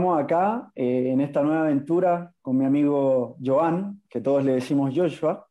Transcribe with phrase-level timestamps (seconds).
[0.00, 4.94] Estamos acá eh, en esta nueva aventura con mi amigo Joan, que todos le decimos
[4.96, 5.46] Joshua,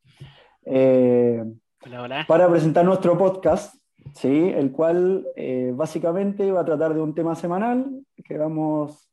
[0.65, 1.43] eh,
[1.85, 2.25] Hola, hola.
[2.27, 3.75] para presentar nuestro podcast,
[4.15, 4.49] ¿sí?
[4.49, 7.91] el cual eh, básicamente va a tratar de un tema semanal
[8.25, 9.11] que vamos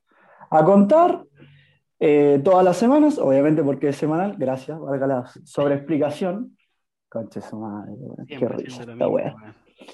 [0.49, 1.23] a contar
[2.01, 6.57] eh, todas las semanas, obviamente porque es semanal, gracias, valga la sobreexplicación.
[7.11, 7.93] Conche su madre,
[8.27, 9.37] qué lo esta wea.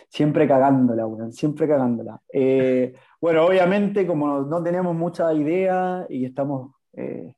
[0.08, 2.20] Siempre cagándola, weón, siempre cagándola.
[2.32, 7.34] Eh, bueno, obviamente, como no, tenemos mucha idea y estamos eh,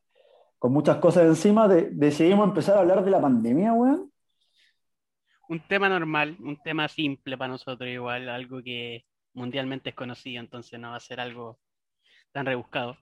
[0.58, 4.10] con muchas cosas encima, de- decidimos empezar a hablar de la pandemia, weón.
[5.46, 10.80] Un tema normal, un tema simple para nosotros igual, algo que mundialmente es conocido, entonces
[10.80, 11.58] no va a ser algo
[12.32, 12.96] tan rebuscado.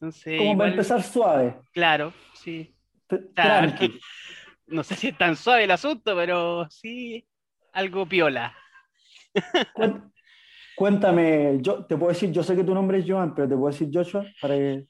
[0.00, 2.74] Entonces, Como para igual, empezar suave, claro, sí.
[3.34, 4.00] tranqui.
[4.68, 7.26] No sé si es tan suave el asunto, pero sí
[7.72, 8.56] algo piola.
[10.80, 13.70] Cuéntame, yo te puedo decir, yo sé que tu nombre es Joan, pero te puedo
[13.70, 14.86] decir Joshua para que...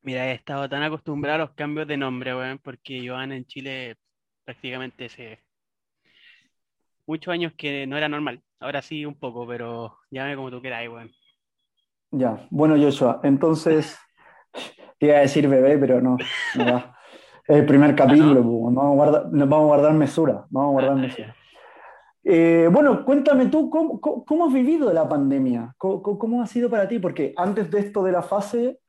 [0.00, 3.96] Mira, he estado tan acostumbrado a los cambios de nombre, weón, porque Joan en Chile
[4.46, 5.44] prácticamente hace
[7.06, 8.40] muchos años que no era normal.
[8.60, 11.10] Ahora sí un poco, pero llámame como tú quieras, weón.
[12.10, 13.98] Ya, bueno, Joshua, entonces
[14.98, 16.16] te iba a decir bebé, pero no,
[16.54, 16.98] no va.
[17.46, 20.72] Es el primer capítulo, pues, vamos a guardar, nos vamos a guardar mesura, vamos a
[20.72, 21.26] guardar Ah, mesura.
[21.26, 21.36] ya.
[22.30, 25.74] Eh, bueno, cuéntame tú, ¿cómo, has vivido la pandemia?
[25.78, 26.98] ¿Cómo, cómo- cómo ha sido para ti?
[26.98, 28.80] Porque antes de esto de la fase,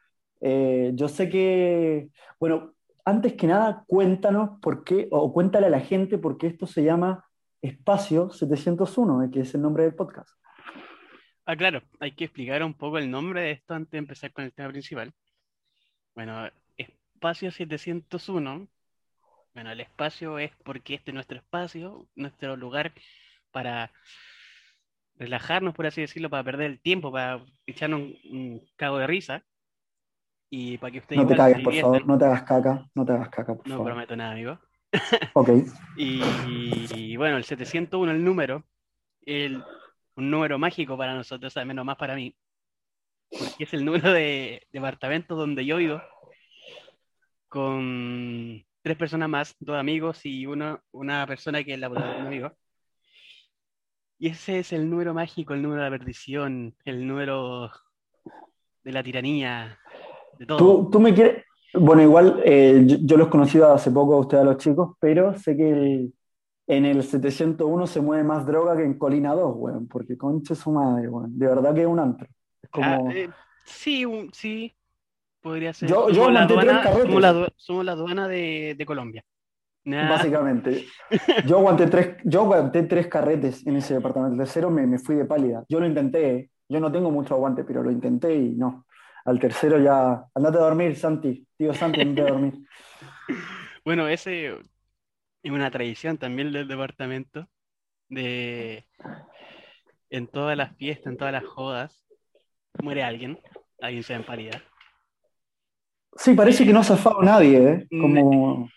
[0.42, 2.74] eh, yo sé que, bueno,
[3.06, 6.84] antes que nada, cuéntanos por qué, o cuéntale a la gente por qué esto se
[6.84, 7.24] llama
[7.62, 10.32] Espacio 701, eh, que es el nombre del podcast.
[11.46, 14.44] Ah, claro, hay que explicar un poco el nombre de esto antes de empezar con
[14.44, 15.14] el tema principal.
[16.14, 18.68] Bueno, espacio 701.
[19.54, 22.92] Bueno, el espacio es porque este es nuestro espacio, nuestro lugar
[23.52, 23.92] para
[25.18, 29.44] relajarnos, por así decirlo, para perder el tiempo, para echarnos un, un cago de risa
[30.50, 33.12] y para que ustedes No te cagues, por favor, no te hagas caca, no te
[33.14, 33.88] hagas caca, por No favor.
[33.92, 34.60] prometo nada, amigo.
[35.36, 35.50] Ok,
[35.98, 38.66] Y, y bueno, el 701, el número,
[39.26, 39.64] el,
[40.16, 42.36] un número mágico para nosotros, al menos más para mí,
[43.38, 46.02] porque es el número de departamento donde yo vivo,
[47.48, 52.28] con tres personas más, dos amigos y uno, una persona que es la de un
[52.28, 52.52] amigo.
[54.20, 57.72] Y ese es el número mágico, el número de la perdición, el número
[58.84, 59.80] de la tiranía,
[60.38, 60.58] de todo.
[60.58, 61.44] tú, tú me quieres...
[61.74, 64.96] Bueno, igual eh, yo, yo los he conocido hace poco a ustedes, a los chicos,
[65.00, 66.14] pero sé que el-
[66.68, 70.72] en el 701 se mueve más droga que en Colina 2, weón, porque conche su
[70.72, 71.38] madre, weón.
[71.38, 72.28] De verdad que es un antro.
[72.62, 73.10] Es como...
[73.10, 73.30] Ah, eh,
[73.66, 74.76] sí, un- sí,
[75.42, 75.90] podría ser.
[75.90, 79.24] Yo- Somos yo la aduana, somos la, somos la aduana de, de Colombia.
[79.90, 80.86] Nah, Básicamente.
[81.48, 84.34] Yo aguanté tres, yo aguanté tres carretes en ese departamento.
[84.34, 85.66] El tercero me, me fui de pálida.
[85.68, 86.52] Yo lo intenté.
[86.70, 88.86] Yo no tengo mucho aguante, pero lo intenté y no.
[89.26, 90.24] Al tercero ya.
[90.36, 91.44] Andate a dormir, Santi.
[91.58, 92.54] Tío Santi, andate a dormir.
[93.86, 94.50] Bueno, ese
[95.42, 97.48] es una tradición también del departamento,
[98.08, 98.86] de
[100.12, 102.06] en todas las fiestas, en todas las jodas,
[102.84, 103.40] muere alguien,
[103.82, 104.64] alguien se da en pálida.
[106.18, 107.88] Sí, parece que no ha zafado nadie, ¿eh?
[107.90, 108.70] Como.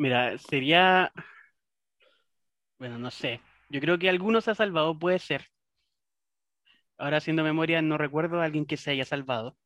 [0.00, 1.12] Mira, sería,
[2.78, 3.38] bueno, no sé,
[3.68, 5.44] yo creo que algunos se ha salvado, puede ser.
[6.96, 9.58] Ahora haciendo memoria, no recuerdo a alguien que se haya salvado,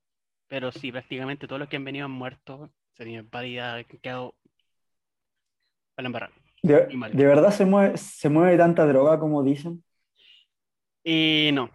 [0.49, 4.35] pero sí, prácticamente todos los que han venido han muerto, se pálida, han quedado
[5.97, 6.33] a la embarrada.
[6.65, 9.85] ¿De, de verdad se mueve, se mueve tanta droga como dicen?
[11.05, 11.71] Y no,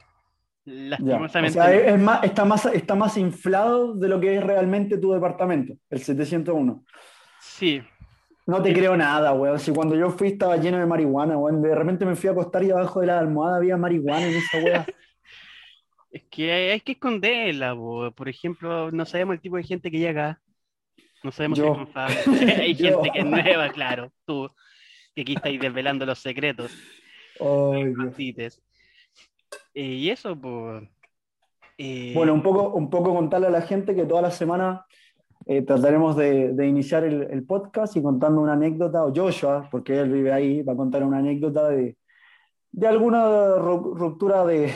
[0.66, 0.76] Ya.
[0.76, 1.72] O lastimosamente sea, no.
[1.72, 6.00] es más, está más, está más inflado de lo que es realmente tu departamento, el
[6.00, 6.84] 701.
[7.40, 7.82] Sí,
[8.50, 9.60] No te creo nada, weón.
[9.60, 11.62] Si cuando yo fui estaba lleno de marihuana, weón.
[11.62, 14.58] De repente me fui a acostar y abajo de la almohada había marihuana en esa
[14.58, 14.86] weá.
[16.12, 18.12] es que hay, que esconderla, po.
[18.12, 20.42] Por ejemplo, no sabemos el tipo de gente que llega acá.
[21.24, 22.28] No sabemos si es.
[22.60, 23.04] Hay Yo.
[23.04, 24.12] gente que es nueva, claro.
[24.26, 24.50] Tú,
[25.14, 26.72] que aquí estáis desvelando los secretos.
[28.16, 28.62] Cites.
[29.76, 30.90] Eh, y eso, pues.
[31.78, 34.86] eh, Bueno, un poco, un poco contarle a la gente que toda la semana
[35.52, 40.00] eh, trataremos de, de iniciar el, el podcast y contando una anécdota, o Joshua, porque
[40.00, 41.98] él vive ahí, va a contar una anécdota de,
[42.72, 43.26] de alguna
[43.58, 44.72] ru- ruptura de,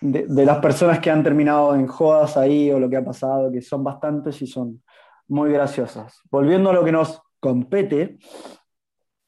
[0.00, 3.52] de, de las personas que han terminado en jodas ahí o lo que ha pasado,
[3.52, 4.82] que son bastantes y son
[5.28, 6.22] muy graciosas.
[6.30, 8.16] Volviendo a lo que nos compete,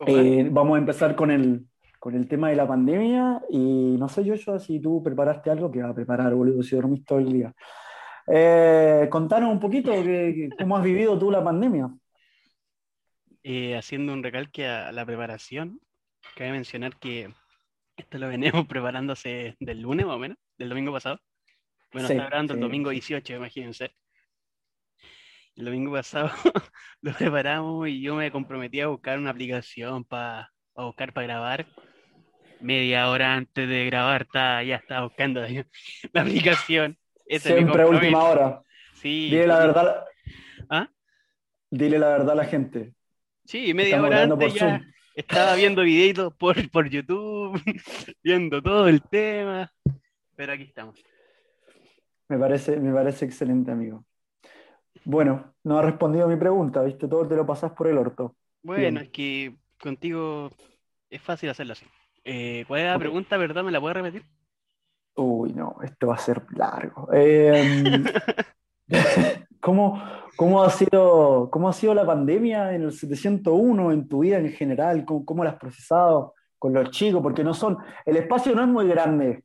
[0.06, 1.66] eh, vamos a empezar con el,
[2.00, 5.82] con el tema de la pandemia y no sé, Joshua, si tú preparaste algo que
[5.82, 7.52] va a preparar, boludo, si dormís todo el día.
[8.26, 11.90] Eh, contanos un poquito que- que- cómo has vivido tú la pandemia.
[13.42, 15.78] Eh, haciendo un recalque a la preparación,
[16.36, 17.28] cabe mencionar que
[17.96, 21.20] esto lo venimos preparándose del lunes más o menos, del domingo pasado.
[21.92, 22.94] Bueno, Sí, está grabando el sí, domingo sí.
[22.94, 23.94] 18, imagínense.
[25.56, 26.30] El domingo pasado
[27.02, 31.66] lo preparamos y yo me comprometí a buscar una aplicación para buscar para grabar.
[32.60, 35.42] Media hora antes de grabar está, ya estaba buscando
[36.12, 36.98] la aplicación.
[37.26, 38.62] Ese Siempre a última hora.
[38.94, 40.04] Sí, Dile la verdad.
[40.68, 40.88] ¿Ah?
[41.70, 42.92] Dile la verdad a la gente.
[43.44, 44.92] Sí, media Estamos hora antes ya Zoom.
[45.14, 47.60] estaba viendo videitos por, por YouTube,
[48.22, 49.72] viendo todo el tema.
[50.36, 51.02] Pero aquí estamos.
[52.28, 54.04] Me parece, me parece excelente, amigo.
[55.04, 57.06] Bueno, no ha respondido a mi pregunta, ¿viste?
[57.06, 58.34] Todo te lo pasás por el orto.
[58.62, 58.96] Bueno, Bien.
[58.98, 60.50] es que contigo
[61.10, 61.84] es fácil hacerlo así.
[62.24, 63.62] Eh, ¿cuál es la pregunta, verdad?
[63.62, 64.24] ¿Me la puedes repetir?
[65.16, 67.08] Uy, no, esto va a ser largo.
[67.12, 68.02] Eh,
[69.60, 70.02] ¿cómo,
[70.36, 74.50] cómo ha sido, cómo ha sido la pandemia en el 701 en tu vida en
[74.50, 75.04] general?
[75.04, 77.22] ¿Cómo, cómo la has procesado con los chicos?
[77.22, 79.44] Porque no son, el espacio no es muy grande.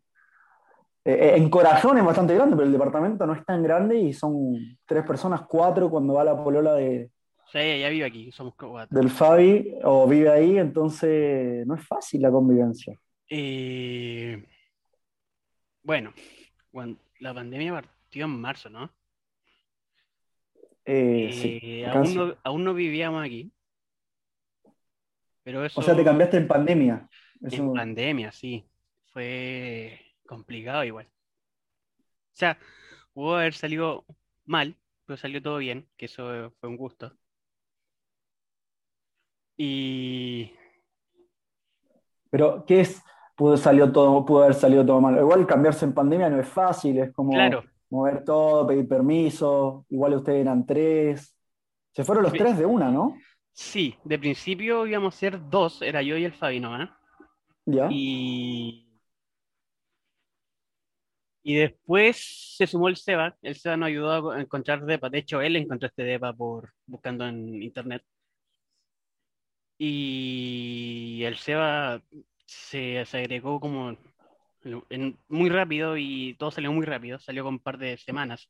[1.06, 4.56] Eh, en corazón es bastante grande, pero el departamento no es tan grande y son
[4.86, 7.10] tres personas, cuatro cuando va la polola de,
[7.52, 8.96] sea, ella vive aquí, somos cuatro.
[8.98, 12.96] del Fabi o vive ahí, entonces no es fácil la convivencia.
[13.30, 14.44] Eh,
[15.84, 16.14] bueno,
[16.72, 18.92] cuando la pandemia partió en marzo, ¿no?
[20.86, 23.52] Eh, sí, Eh, aún no, aún no vivíamos aquí.
[25.44, 27.10] Pero eso O sea, te cambiaste en pandemia.
[27.42, 28.68] en pandemia, sí.
[29.14, 31.08] Fue complicado igual.
[31.08, 32.58] O sea,
[33.14, 34.06] pudo haber salido
[34.46, 37.18] mal, pero salió todo bien, que eso fue un gusto.
[39.58, 40.54] Y
[42.30, 43.02] Pero, ¿qué es?
[43.40, 45.18] Pudo, salió todo, pudo haber salido todo mal.
[45.18, 49.86] Igual cambiarse en pandemia no es fácil, es como claro, mover todo, pedir permiso.
[49.90, 51.36] Igual ustedes eran tres.
[51.94, 52.38] Se fueron los Sí.
[52.38, 53.16] tres de una, ¿no?
[53.54, 56.90] sí, de principio íbamos a ser dos, era yo y el Fabi nomás.
[57.66, 57.88] Ya.
[57.90, 58.88] Y,
[61.44, 63.38] y después se sumó el Seba.
[63.42, 65.10] El Seba nos ayudó a encontrar depa.
[65.10, 68.04] De hecho, él encontró este depa por buscando en internet.
[69.78, 72.02] Y el Seba
[72.50, 73.96] se, se agregó como
[74.90, 77.20] en- muy rápido y todo salió muy rápido.
[77.20, 78.50] Salió con un par de semanas.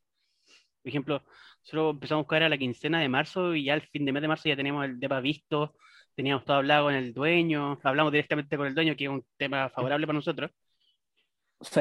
[0.82, 1.22] Por ejemplo,
[1.62, 4.22] nosotros empezamos a buscar a la quincena de marzo y ya al fin de mes
[4.22, 5.74] de marzo ya teníamos el depa visto.
[6.14, 9.68] Teníamos todo hablado con el dueño, hablamos directamente con el dueño, que es un tema
[9.70, 10.50] favorable para nosotros.
[11.60, 11.80] Sí.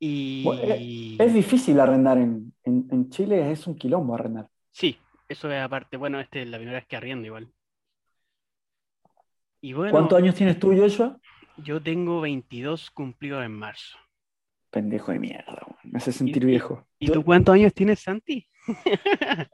[0.00, 4.48] Y Es difícil arrendar en, en, en Chile, es un quilombo arrendar.
[4.70, 5.96] sí, eso es aparte.
[5.96, 7.52] Bueno, esta es la primera vez que arriendo igual.
[9.60, 11.18] Y bueno, ¿Cuántos años tienes tú, Joshua?
[11.64, 13.98] Yo tengo 22 cumplidos en marzo.
[14.70, 15.76] Pendejo de mierda, weón.
[15.84, 16.86] me hace sentir ¿Y- viejo.
[16.98, 18.46] ¿Y tú cuántos años tienes, Santi?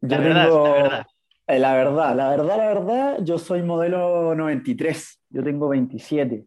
[0.00, 1.06] La Yo verdad, tengo- la verdad.
[1.46, 6.44] eh, la verdad, la verdad, la verdad, yo soy modelo 93, yo tengo 27,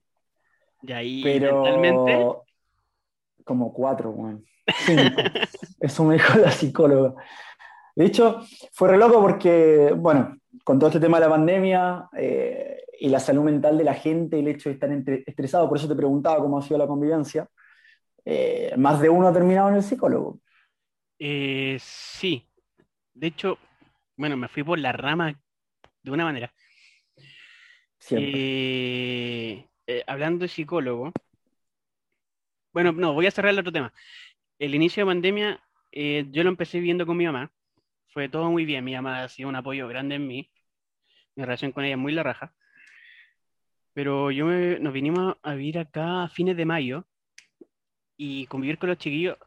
[0.83, 2.27] Y ahí pero mentalmente,
[3.43, 4.45] como cuatro, weón.
[5.79, 7.15] Eso me dijo la psicóloga.
[7.95, 8.39] De hecho,
[8.71, 13.43] fue re loco porque, bueno, con todo este tema de la pandemia eh, la salud
[13.43, 14.91] mental de la gente, el hecho de estar
[15.25, 17.47] estresado, por eso te preguntaba cómo ha sido la convivencia,
[18.25, 20.39] eh, más de uno ha terminado en el psicólogo.
[21.19, 22.45] eh, sí.
[23.13, 23.57] De hecho,
[24.17, 25.39] bueno, me fui por la rama
[26.03, 26.53] de una manera.
[28.11, 31.11] Eh, eh, hablando de psicólogo,
[32.73, 33.93] bueno, no, voy a cerrar el otro tema.
[34.59, 37.51] El inicio de pandemia, yo lo empecé viviendo con mi mamá.
[38.07, 38.83] Fue todo muy bien.
[38.83, 40.51] Mi mamá ha sido un apoyo grande en mí.
[41.35, 42.53] Mi relación con ella es muy la raja.
[43.99, 47.05] Pero yo me- nos vinimos a vivir acá a fines de mayo
[48.15, 49.37] y convivir con los chiquillos.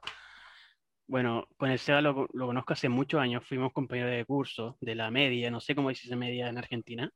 [1.06, 3.46] Bueno, con el Seba lo, lo conozco hace muchos años.
[3.46, 7.10] Fuimos compañeros de curso, de la media, no sé cómo dice media en Argentina.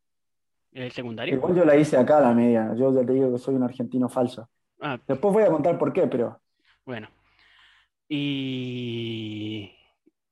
[0.72, 1.34] El secundario.
[1.34, 4.08] Igual yo la hice acá la media, yo ya te digo que soy un argentino
[4.08, 4.48] falso.
[4.80, 6.40] Ah, Después voy a contar por qué, pero
[6.86, 7.10] Bueno,
[8.08, 9.76] y,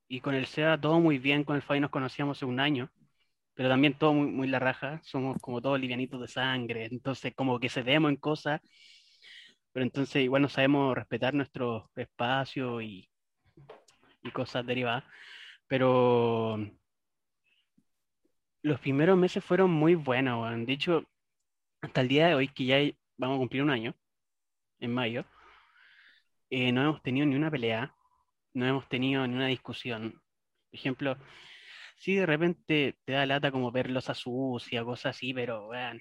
[0.09, 2.89] y con el SEA todo muy bien, con el FAI nos conocíamos hace un año,
[3.55, 7.61] pero también todo muy, muy la raja, somos como todos livianitos de sangre, entonces como
[7.61, 8.61] que cedemos en cosas,
[9.73, 13.09] pero entonces igual no sabemos respetar nuestro espacio y,
[14.23, 15.05] y cosas derivadas,
[15.67, 16.59] pero
[18.63, 20.51] los primeros meses fueron muy buenos.
[20.67, 21.05] De hecho,
[21.83, 22.79] hasta el día de hoy, que ya
[23.19, 23.95] vamos a cumplir un año,
[24.81, 25.25] en mayo,
[26.51, 27.95] eh, no hemos tenido ni una pelea,
[28.55, 30.13] no hemos tenido ni una discusión.
[30.13, 31.17] Por ejemplo,
[31.95, 36.01] si de repente te da lata como ver losa sucia, cosas así, pero vean,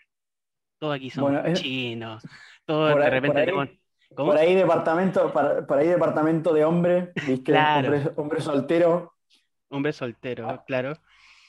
[0.80, 2.24] todos aquí somos Bueno, es- chinos,
[2.66, 3.70] todos por de ahí- repente por ahí- tenemos-
[4.16, 4.32] ¿Cómo?
[4.32, 7.44] por ahí departamento, para- por ahí departamento de hombre, ¿viste?
[7.52, 7.88] Claro.
[7.94, 9.14] Hombre, hombre soltero,
[9.70, 10.64] Hombre soltero, Ah.
[10.68, 10.94] claro.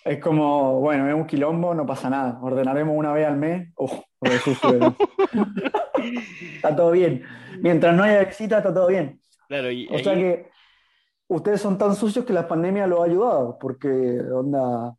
[0.04, 4.02] es como, bueno, es un quilombo, no pasa nada, ordenaremos una vez al mes, oh,
[4.22, 4.96] ¿no?
[6.56, 7.22] está todo bien.
[7.60, 9.20] Mientras no haya visita, está todo bien.
[9.48, 10.48] Claro, y O sea que
[11.34, 14.94] ustedes son tan sucios que la pandemia los ha ayudado, porque onda,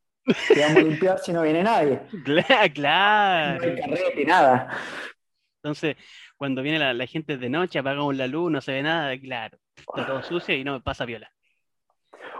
[0.53, 2.01] te vamos a limpiar si no viene nadie.
[2.25, 3.75] Cla- No hay claro.
[3.75, 4.69] carrete, nada.
[5.57, 5.95] Entonces,
[6.37, 9.57] cuando viene la, la gente de noche, apagamos la luz, no se ve nada, claro,
[9.75, 11.29] está todo sucio y no pasa viola.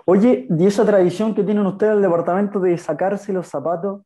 [0.06, 4.02] Oye, ¿y esa tradición que tienen ustedes en el departamento de sacarse los zapatos?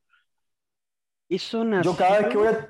[1.28, 2.70] Eso Yo cada vez que voy a,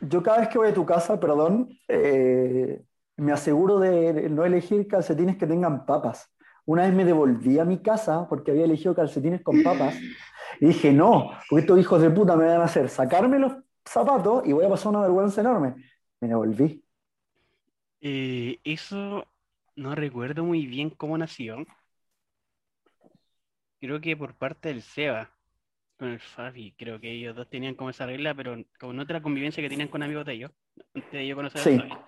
[0.00, 2.82] yo cada vez que voy a tu casa, perdón, eh,
[3.16, 6.28] me aseguro de no elegir calcetines que tengan papas.
[6.64, 9.96] Una vez me devolví a mi casa porque había elegido calcetines con papas
[10.60, 13.52] y dije, no, porque estos hijos de puta me van a hacer sacarme los
[13.84, 15.74] zapatos y voy a pasar una vergüenza enorme.
[16.20, 16.84] Me devolví.
[18.00, 19.26] Eh, eso
[19.76, 21.64] no recuerdo muy bien cómo nació.
[23.80, 25.30] Creo que por parte del Seba,
[25.98, 29.62] con el Fabi, creo que ellos dos tenían como esa regla, pero con otra convivencia
[29.62, 30.52] que tenían con amigos de ellos,
[30.94, 31.70] antes de yo conocer Sí.
[31.70, 32.00] al Fabi.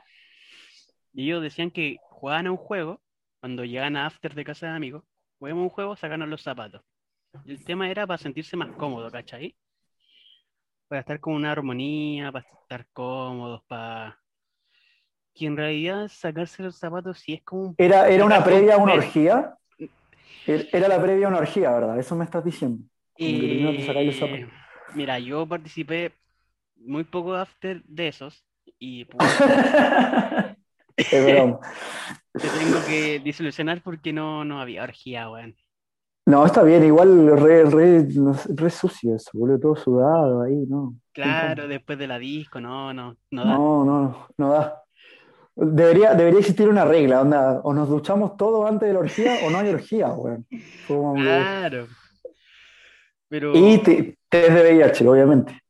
[1.15, 3.01] Y ellos decían que jugaban a un juego,
[3.45, 5.05] cuando llegan a after de casa de amigos,
[5.39, 6.81] juguemos un juego, sacarnos los zapatos.
[7.45, 9.55] Y el tema era para sentirse más cómodo, ¿cachai?
[10.89, 14.19] Para estar con una armonía, para estar cómodos, para...
[15.35, 18.79] Que en realidad sacarse los zapatos sí es como un Era, era una previa a
[18.79, 19.55] un una orgía.
[20.47, 21.99] Er- Era la previa a una orgía, ¿verdad?
[21.99, 22.83] Eso me estás diciendo.
[23.19, 24.49] Eh,
[24.95, 26.15] mira, yo participé
[26.77, 28.43] muy poco after de esos
[28.79, 30.57] y puta,
[30.97, 31.61] Es broma.
[32.35, 35.57] Te tengo que disolucionar porque no, no había orgía, weón.
[36.27, 38.09] No, está bien, igual re, re,
[38.55, 40.95] re sucio eso, boludo, todo sudado ahí, ¿no?
[41.13, 43.53] Claro, después de la disco, no, no, no da.
[43.53, 44.83] No, no, no da.
[45.55, 49.51] Debería, debería existir una regla, onda, o nos duchamos todos antes de la orgía o
[49.51, 50.47] no hay orgía, weón.
[50.89, 51.87] Como Claro.
[53.29, 55.64] Pero, Y te- test de VIH, obviamente.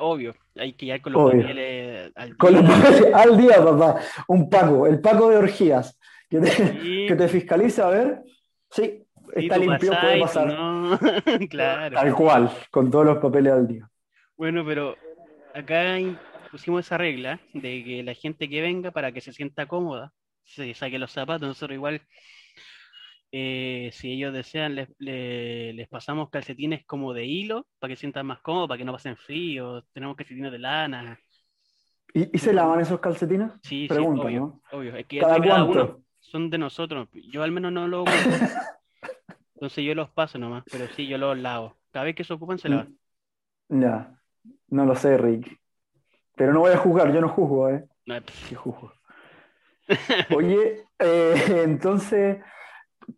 [0.00, 1.42] Obvio, hay que ir con los Obvio.
[1.42, 2.74] papeles al Con los día.
[2.76, 4.00] papeles al día, papá.
[4.28, 5.98] Un Paco, el Paco de orgías.
[6.28, 8.22] Que te, Sí, que te fiscaliza a ver.
[8.70, 10.46] Sí, está limpio, pasás puede pasar.
[10.48, 10.98] no.
[11.50, 11.94] Claro.
[11.96, 13.88] Tal cual, con todos los papeles al día.
[14.36, 14.96] Bueno, pero
[15.54, 15.96] acá
[16.50, 20.12] pusimos esa regla de que la gente que venga para que se sienta cómoda,
[20.44, 21.46] se saque los zapatos.
[21.48, 22.02] Nosotros igual,
[23.38, 28.26] eh, si ellos desean, les, le- les pasamos calcetines como de hilo para que sientan
[28.26, 29.82] más cómodos, para que no pasen frío.
[29.92, 31.18] Tenemos calcetines de lana.
[32.14, 33.50] ¿Y, y se lavan esos calcetines?
[33.62, 34.62] Sí, sí, Pregunta, obvio, ¿no?
[34.72, 34.96] obvio.
[34.96, 37.08] Es que ¿Cada cada uno son de nosotros.
[37.30, 38.14] Yo al menos no lo ocupo.
[39.54, 41.76] Entonces yo los paso nomás, pero sí, yo los lavo.
[41.90, 42.96] Cada vez que se ocupan, se lavan.
[43.68, 44.18] Ya,
[44.68, 45.58] no lo sé, Rick.
[46.36, 47.84] Pero no voy a juzgar, yo no juzgo, ¿eh?
[48.06, 48.14] No,
[48.48, 48.92] Sí juzgo.
[50.34, 52.38] Oye, eh, entonces,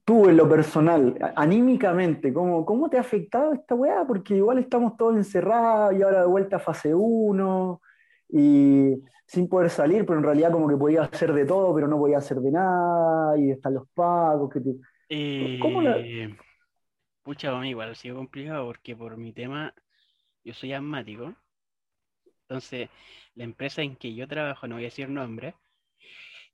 [0.05, 4.05] tú en lo personal, anímicamente, ¿cómo, cómo te ha afectado esta weá?
[4.07, 7.81] Porque igual estamos todos encerrados y ahora de vuelta a fase 1
[8.29, 8.95] y
[9.27, 12.19] sin poder salir, pero en realidad como que podía hacer de todo, pero no podía
[12.19, 14.75] hacer de nada y están los pagos que te...
[15.59, 16.35] ¿Cómo la- Eh,
[17.25, 19.75] pucha, igual ha sido complicado porque por mi tema
[20.45, 21.35] yo soy asmático.
[22.43, 22.89] Entonces,
[23.35, 25.55] la empresa en que yo trabajo, no voy a decir nombre,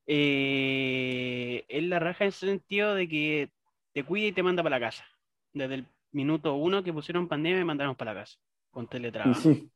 [0.06, 3.50] eh, es la raja en ese sentido de que
[3.92, 5.04] te cuida y te manda para la casa.
[5.52, 8.38] Desde el minuto uno que pusieron pandemia me mandaron para la casa,
[8.70, 9.40] con Y teletrabajo.
[9.40, 9.70] sí,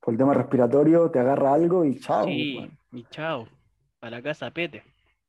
[0.00, 2.26] por el tema respiratorio te agarra algo y chao.
[2.26, 2.78] Sí, weón.
[2.92, 3.48] y chao,
[3.98, 4.82] para la casa pete.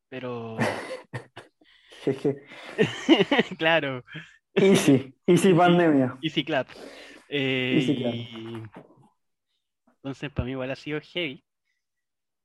[0.09, 0.57] Pero,
[2.03, 2.43] Jeje.
[3.57, 4.03] claro.
[4.55, 6.17] Easy, easy pandemia.
[6.21, 6.67] Easy clap.
[7.29, 8.13] Eh, Easy clap.
[8.13, 8.63] y-
[9.97, 11.43] Entonces, para mí igual ha sido heavy.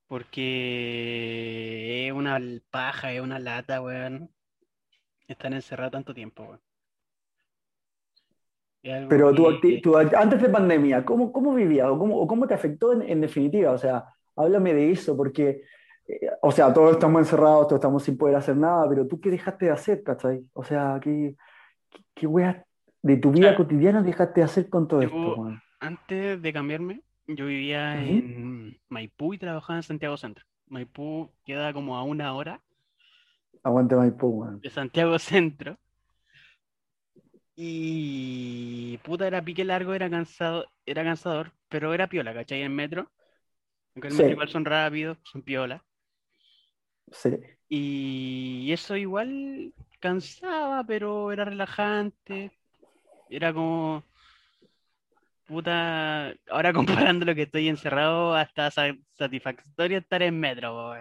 [0.08, 4.30] Porque es una paja, es una lata, weón.
[5.26, 6.60] Estar encerrado tanto tiempo, weón.
[9.08, 9.82] Pero tu, que-
[10.16, 13.72] antes de pandemia, ¿cómo, cómo vivías o cómo, cómo te afectó en, en definitiva?
[13.72, 14.04] O sea,
[14.36, 15.62] háblame de eso, porque,
[16.06, 19.30] eh, o sea, todos estamos encerrados, todos estamos sin poder hacer nada, pero tú qué
[19.30, 20.42] dejaste de hacer, ¿cachai?
[20.54, 21.34] O sea, ¿qué,
[21.90, 22.56] qué, qué weas
[23.02, 23.56] de tu vida Ah.
[23.56, 25.60] cotidiana dejaste de hacer con todo Yo- esto, weón?
[25.80, 28.11] Antes de cambiarme, yo vivía Ujú.
[28.11, 30.44] en Maipú y trabajaba en Santiago Centro.
[30.66, 32.61] Maipú queda como a una hora
[33.62, 34.61] Aguante Maipú, weón.
[34.62, 35.76] de Santiago Centro.
[37.56, 42.62] Y puta, era pique largo, era cansado, era cansador, pero era piola, ¿cachai?
[42.62, 43.11] En metro.
[43.94, 44.18] Aunque el Sí.
[44.18, 45.85] metro igual son rápidos, son piola.
[47.12, 47.30] Sí.
[47.68, 52.52] Y eso igual cansaba, pero era relajante.
[53.30, 54.04] Era como.
[55.49, 56.31] Puta.
[56.50, 60.95] Ahora comparando lo que estoy encerrado, hasta sa- satisfactorio estar en metro.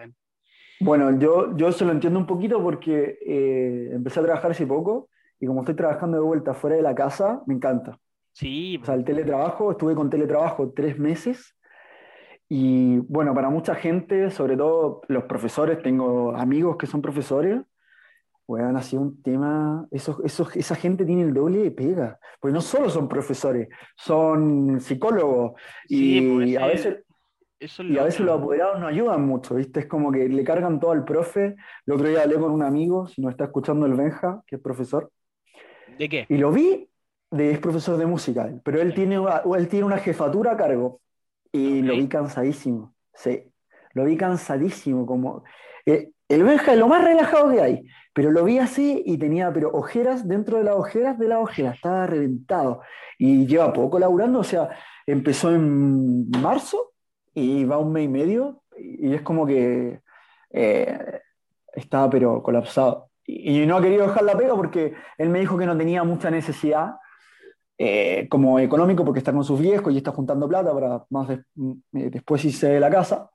[0.80, 5.08] Bueno, yo, yo se lo entiendo un poquito porque eh, empecé a trabajar hace poco
[5.40, 7.98] y como estoy trabajando de vuelta fuera de la casa, me encanta.
[8.32, 11.56] Sí, O sea, el teletrabajo, estuve con teletrabajo tres meses
[12.48, 17.60] Y bueno, para mucha gente, sobre todo los profesores, tengo amigos que son profesores,
[18.48, 22.54] weón, ha sido un tema, eso, eso, esa gente tiene el doble de pega, porque
[22.54, 25.52] no solo son profesores, son psicólogos
[25.86, 26.98] Sí, y pues a veces,
[27.60, 29.80] eso es y a veces los apoderados no ayudan mucho, ¿viste?
[29.80, 31.56] Es como que le cargan todo al profe.
[31.86, 34.62] El otro día hablé con un amigo, si nos está escuchando el Benja, que es
[34.62, 35.10] profesor,
[35.98, 36.26] ¿De qué?
[36.28, 36.88] y lo vi,
[37.30, 41.00] de, es profesor de música, pero él tiene, una- él tiene una jefatura a cargo
[41.52, 43.42] y lo vi cansadísimo, sí,
[43.92, 45.44] lo vi cansadísimo, como...
[45.84, 49.52] eh, el Benja es lo más relajado que hay, pero lo vi así y tenía
[49.52, 52.82] pero ojeras dentro de las ojeras de las ojeras, estaba reventado
[53.18, 54.70] y lleva poco laburando, o sea,
[55.06, 56.92] empezó en marzo
[57.34, 60.00] y va un mes y medio y es como que
[60.50, 61.20] eh,
[61.72, 63.10] estaba pero colapsado.
[63.26, 66.30] Y, no ha querido dejar la pega porque él me dijo que no tenía mucha
[66.30, 66.94] necesidad
[67.76, 71.44] eh, como económico porque está con sus viejos y está juntando plata para más des-
[71.92, 73.30] eh, después irse de la casa.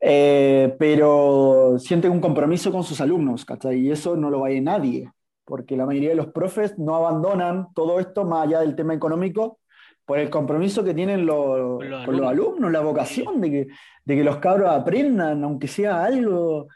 [0.00, 3.78] Eh, pero siente un compromiso con sus alumnos, ¿cachai?
[3.78, 5.10] Y eso no lo va a ir nadie,
[5.44, 9.58] porque la mayoría de los profes no abandonan todo esto más allá del tema económico
[10.04, 12.70] por el compromiso que tienen los, Con los con los alumnos.
[12.70, 13.66] la vocación de que,
[14.04, 16.68] de que los cabros aprendan, aunque sea algo.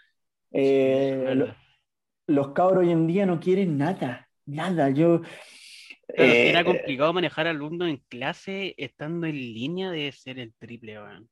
[0.51, 1.47] Eh,
[2.27, 4.89] los cabros hoy en día no quieren nada, nada.
[4.91, 5.21] Yo,
[6.15, 10.55] Claro, si era eh, complicado manejar alumnos en clase estando en línea de ser el
[10.55, 11.29] triple, weón.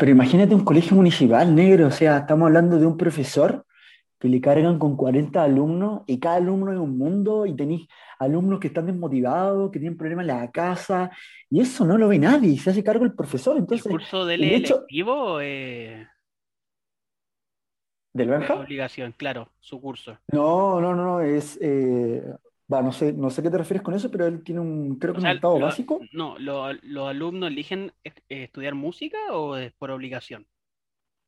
[0.00, 3.66] Pero imagínate un colegio municipal negro, o sea, estamos hablando de un profesor
[4.18, 7.86] que le cargan con 40 alumnos y cada alumno es un mundo y tenéis
[8.18, 11.10] alumnos que están desmotivados, que tienen problemas en la casa
[11.50, 13.56] y eso no lo ve nadie, se hace cargo el profesor.
[13.56, 16.06] ¿El Entonces, curso de él el hecho electivo es
[18.14, 19.12] del Benja, obligación?
[19.18, 20.18] Claro, su curso.
[20.32, 22.24] no, no, no, no, es, eh,
[22.72, 25.12] va, no sé, no sé qué te refieres con eso, pero él tiene un, creo
[25.12, 26.00] O que un sea, octavo lo- básico.
[26.12, 30.46] no, lo- ¿los alumnos eligen eh, estudiar música o es por obligación?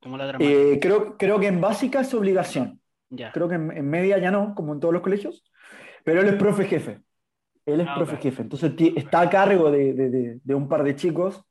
[0.00, 0.36] Como la.
[0.38, 2.80] Eh, creo, creo que en básica es obligación.
[3.10, 3.32] Ya.
[3.32, 5.44] Creo que en, en media ya no, como en todos los colegios,
[6.04, 7.00] pero él es profe jefe.
[7.66, 8.42] Él es Ah, profe jefe.
[8.42, 11.44] Entonces está a cargo de, de- de- de un par de chicos.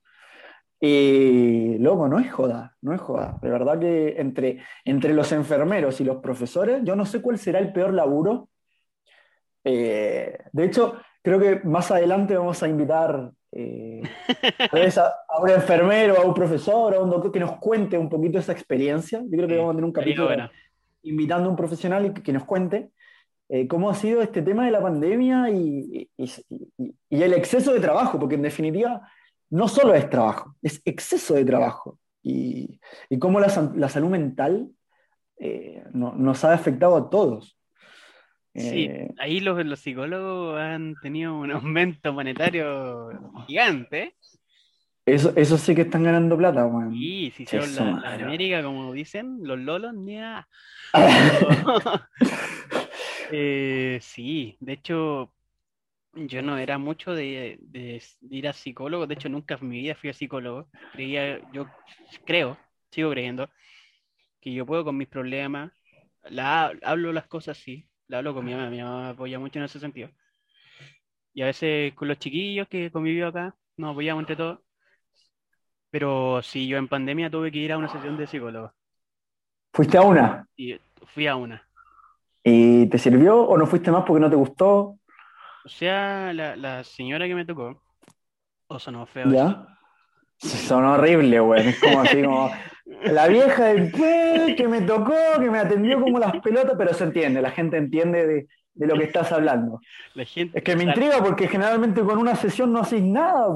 [0.84, 3.38] Y loco, no es joda, no es joda.
[3.42, 7.60] De verdad que entre, entre los enfermeros y los profesores, yo no sé cuál será
[7.60, 8.50] el peor laburo.
[9.64, 14.02] Eh, de hecho, creo que más adelante vamos a invitar eh,
[14.98, 18.40] a, a un enfermero, a un profesor, a un doctor que nos cuente un poquito
[18.40, 19.20] esa experiencia.
[19.22, 20.50] Yo creo que vamos a tener un capítulo bueno.
[21.04, 22.92] invitando a un profesional y que, que nos cuente
[23.50, 26.32] eh, cómo ha sido este tema de la pandemia y, y-
[26.78, 29.02] y- y el exceso de trabajo, porque en definitiva
[29.50, 32.00] no solo es trabajo, es exceso de trabajo.
[32.24, 32.80] Y,
[33.20, 34.70] cómo la, salud mental
[35.38, 37.58] eh, no- nos ha afectado a todos.
[38.56, 43.10] Sí, Eh, ahí los, los psicólogos han tenido un aumento monetario
[43.48, 44.16] gigante.
[45.06, 46.94] eso, eso sí que están ganando plata, weón.
[46.94, 48.26] Y si Sí, son la, la.
[48.26, 50.48] América, como dicen, los lolos, ni a-
[53.30, 55.34] Eh, sí, de hecho,
[56.14, 59.80] yo no era mucho de, de- de ir a psicólogo, de hecho nunca en mi
[59.82, 60.70] vida fui a psicólogo.
[60.92, 61.68] Creía, yo
[62.26, 62.58] creo,
[62.92, 63.50] sigo creyendo,
[64.42, 65.72] que yo puedo con mis problemas,
[66.24, 69.58] la, hablo las cosas sí, la hablo con mi mamá, mi mamá me apoya mucho
[69.60, 70.10] en ese sentido.
[71.34, 74.60] Y a veces con los chiquillos que convivió acá, nos apoyamos entre todos.
[75.90, 78.74] Pero sí, yo en pandemia tuve que ir a una sesión de psicólogo
[79.74, 80.48] ¿Fuiste a una?
[80.56, 80.80] y
[81.14, 81.68] fui a una.
[82.44, 84.98] ¿Y te sirvió o no fuiste más porque no te gustó?
[85.66, 87.82] O sea, la, la señora que me tocó,
[88.68, 89.68] o sonó feo eso.
[90.42, 91.68] Son horribles, güey.
[91.70, 92.52] Es como así como
[93.04, 97.04] la vieja del "Pues, que me tocó, que me atendió como las pelotas, pero se
[97.04, 99.80] entiende, la gente entiende de, de lo que estás hablando.
[100.16, 103.48] La gente, Es que me intriga porque generalmente con una sesión no haces nada.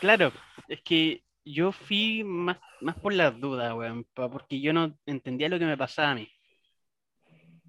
[0.00, 0.32] claro,
[0.68, 5.58] es que yo fui más, más por las dudas, weón, porque yo no entendía lo
[5.58, 6.28] que me pasaba a mí.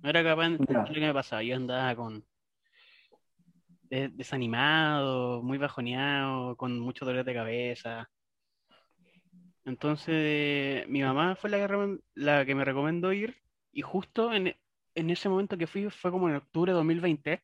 [0.02, 1.44] No era capaz de entender lo que me pasaba.
[1.44, 2.24] Yo andaba con
[3.84, 8.10] de- desanimado, muy bajoneado, con mucho dolor de cabeza.
[9.66, 13.38] Entonces, mi mamá fue la que, la que me recomendó ir,
[13.72, 14.56] y justo en,
[14.96, 17.44] en ese momento que fui, fue como en octubre de 2020.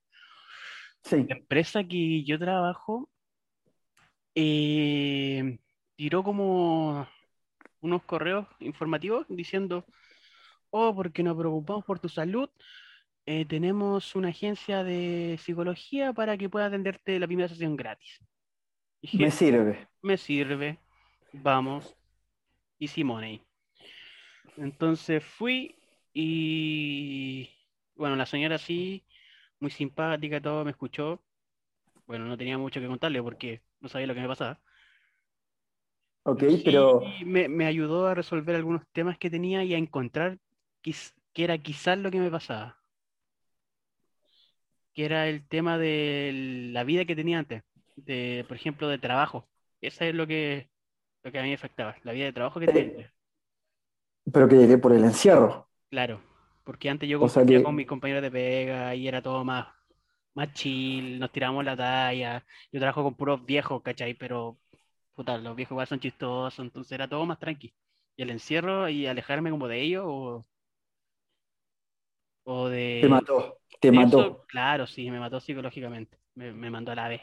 [1.04, 1.28] Sí.
[1.30, 3.10] La empresa que yo trabajo
[4.36, 5.60] eh,
[5.96, 7.08] tiró como
[7.82, 9.86] unos correos informativos diciendo,
[10.72, 12.50] oh, porque nos preocupamos por tu salud,
[13.26, 18.20] eh, tenemos una agencia de psicología para que pueda atenderte la primera sesión gratis.
[19.02, 19.88] Dije, Me sirve.
[20.02, 20.80] me sirve,
[21.34, 21.96] vamos,
[22.80, 23.42] y Simone.
[24.58, 25.76] Entonces fui
[26.14, 27.50] y
[27.96, 29.04] bueno, la señora sí,
[29.60, 31.22] muy simpática, todo, me escuchó.
[32.06, 34.60] Bueno, no tenía mucho que contarle porque no sabía lo que me pasaba.
[36.24, 37.02] Ok, pero...
[37.26, 40.38] Me, me, ayudó a resolver algunos temas que tenía y a encontrar
[40.82, 42.78] que era quizás lo que me pasaba.
[44.94, 47.64] Que era el tema de la vida que tenía antes,
[47.96, 49.48] de, por ejemplo, de trabajo.
[49.82, 50.70] Eso es lo que,
[51.28, 53.14] lo que a mí me afectaba, la vida de trabajo que tenía.
[54.32, 55.68] Pero que por el encierro.
[55.90, 56.22] Claro,
[56.64, 59.68] porque antes yo compartía con mis compañeros de pega y era todo más,
[60.34, 62.46] más chill, nos tiramos la talla.
[62.72, 64.14] Yo trabajo con puros viejos, ¿cachai?
[64.14, 64.58] Pero
[65.16, 67.74] puta, los viejos igual son chistosos, entonces era todo más tranqui.
[68.16, 70.46] Y el encierro y alejarme como de ellos o,
[72.44, 73.00] o de...
[73.02, 74.46] Te mató, te mató.
[74.48, 77.22] claro, sí, me mató psicológicamente, me, mandó a la vez.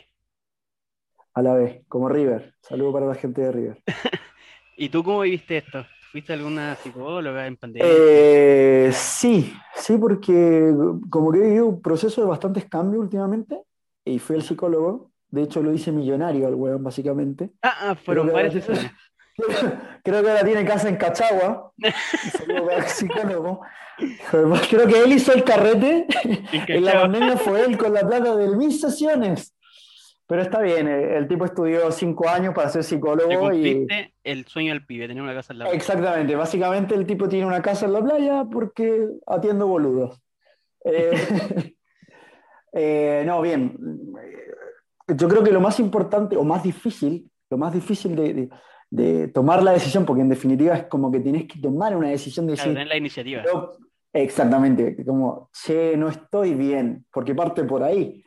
[1.34, 2.54] A la vez, como River.
[2.60, 3.82] Saludo para la gente de River.
[4.76, 5.84] ¿Y tú cómo viviste esto?
[6.10, 7.88] ¿Fuiste alguna psicóloga en pandemia?
[7.92, 10.72] Eh, sí, sí, porque
[11.10, 13.60] como que he vivido un proceso de bastantes cambios últimamente
[14.04, 17.50] y fui al psicólogo de hecho, lo hice millonario al weón, básicamente.
[17.60, 18.64] Ah, ah fueron varias
[20.04, 21.72] Creo que ahora tiene casa en Cachagua.
[24.70, 26.06] Creo que él hizo el carrete.
[26.68, 29.53] En la pandemia fue él con la plata de mis sesiones.
[30.26, 33.52] Pero está bien, eh, el tipo estudió cinco años para ser psicólogo.
[33.52, 33.86] y
[34.22, 35.76] el sueño del pibe, tener una casa en la playa.
[35.76, 40.20] Exactamente, básicamente el tipo tiene una casa en la playa porque atiendo boludos.
[40.84, 41.12] Eh,
[42.72, 43.76] eh, no, bien
[45.08, 48.48] yo creo que lo más importante o más difícil, lo más difícil de,
[48.90, 52.46] de, tomar la decisión, porque en definitiva es como que tienes que tomar una decisión
[52.46, 52.72] de decir...
[52.72, 53.42] la iniciativa.
[54.12, 58.22] exactamente, como, che, no estoy bien, porque parte por ahí.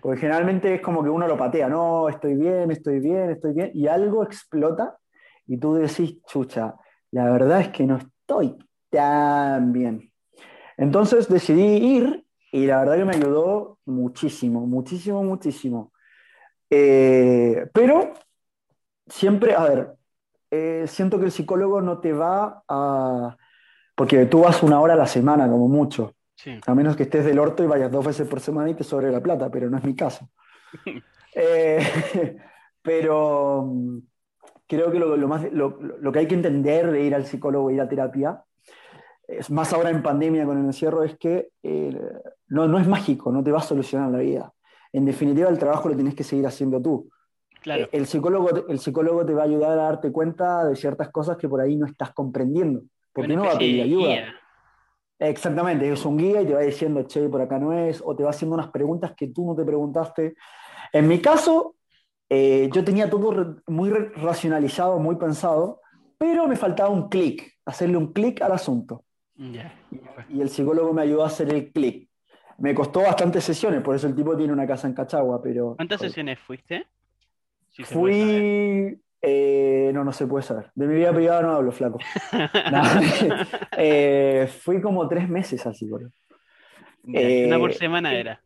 [0.00, 3.70] Porque generalmente es como que uno lo patea, no, estoy bien, estoy bien, estoy bien,
[3.74, 4.98] y algo explota
[5.46, 6.74] y tú decís, chucha,
[7.10, 8.56] la verdad es que no estoy
[8.90, 10.12] tan bien.
[10.76, 15.92] Entonces decidí ir y la verdad que me ayudó muchísimo, muchísimo, muchísimo.
[16.70, 18.12] Eh, pero
[19.06, 19.94] siempre, a ver,
[20.50, 23.36] eh, siento que el psicólogo no te va a...
[23.94, 26.14] Porque tú vas una hora a la semana, como mucho.
[26.66, 29.10] A menos que estés del orto y vayas dos veces por semana y te sobre
[29.10, 30.28] la plata, pero no es mi caso.
[31.34, 31.78] Eh,
[32.82, 33.98] pero mm,
[34.66, 37.82] creo que lo, más, lo, lo, que hay que entender de ir al psicólogo, ir
[37.82, 38.42] a terapia,
[39.28, 41.50] es más ahora en pandemia con el encierro, es que
[42.48, 44.52] no, no es mágico, no te va a solucionar la vida
[44.92, 47.10] en definitiva el trabajo lo tienes que seguir haciendo tú.
[47.62, 47.84] Claro.
[47.84, 51.36] Eh, el, psicólogo, el psicólogo te va a ayudar a darte cuenta de ciertas cosas
[51.36, 54.34] que por ahí no estás comprendiendo, porque no va a pedir ayuda.
[55.18, 58.22] Exactamente, es un guía y te va diciendo, che, por acá no es, o te
[58.22, 60.36] va haciendo unas preguntas que tú no te preguntaste.
[60.92, 61.74] En mi caso,
[62.28, 65.80] eh, yo tenía todo muy racionalizado, muy pensado,
[66.16, 69.04] pero me faltaba un clic, hacerle un clic al asunto.
[69.36, 72.08] Y el psicólogo me ayudó a hacer el clic.
[72.58, 75.74] Me costó bastantes sesiones, por eso el tipo tiene una casa en Cachagua, pero...
[75.76, 76.86] ¿Cuántas sesiones fuiste?
[77.84, 79.00] Fui...
[79.20, 80.70] Eh, no, no se puede saber.
[80.74, 81.98] De mi vida privada no hablo, flaco.
[83.76, 86.12] Eh, fui como tres meses así, psicólogo.
[87.04, 88.42] una por eh, semana era.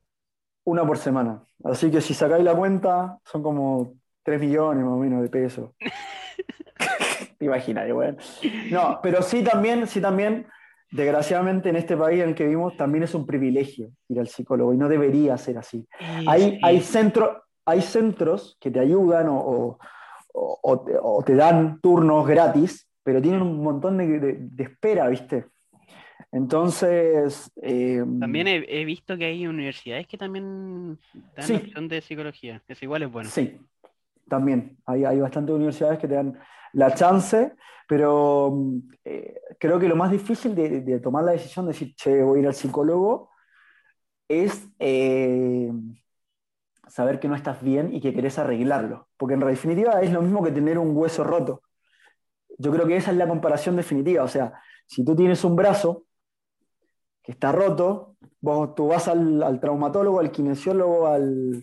[0.64, 1.42] Una por semana.
[1.64, 5.70] Así que si sacáis la cuenta, son como tres millones más o menos de pesos.
[7.40, 8.18] Imagínate, bueno.
[8.70, 10.46] No, pero sí también, sí también
[10.90, 14.74] desgraciadamente en este país en el que vivimos también es un privilegio ir al psicólogo
[14.74, 15.88] y no debería ser así.
[16.26, 19.78] hay, hay, centro, hay centros que te ayudan o, o,
[21.26, 25.46] te, dan turnos gratis, pero tienen un montón de, espera, ¿viste?
[26.30, 27.50] Entonces...
[27.60, 30.98] Eh, también he, visto que hay universidades que también
[31.36, 31.54] dan sí.
[31.54, 32.62] opción de psicología.
[32.66, 33.28] Eso igual es bueno.
[33.28, 33.58] Sí,
[34.28, 34.78] también.
[34.86, 36.38] Hay, hay bastantes universidades que te dan
[36.72, 37.52] la chance,
[37.86, 38.56] pero
[39.04, 42.42] eh, creo que lo más difícil de, tomar la decisión de decir, che, voy a
[42.42, 43.30] ir al psicólogo,
[44.28, 45.70] es eh,
[46.92, 49.08] saber que no estás bien y que querés arreglarlo.
[49.16, 51.62] Porque en definitiva es lo mismo que tener un hueso roto.
[52.58, 54.22] Yo creo que esa es la comparación definitiva.
[54.22, 56.04] O sea, si tú tienes un brazo
[57.22, 61.62] que está roto, vos tú vas al, traumatólogo, al kinesiólogo, al,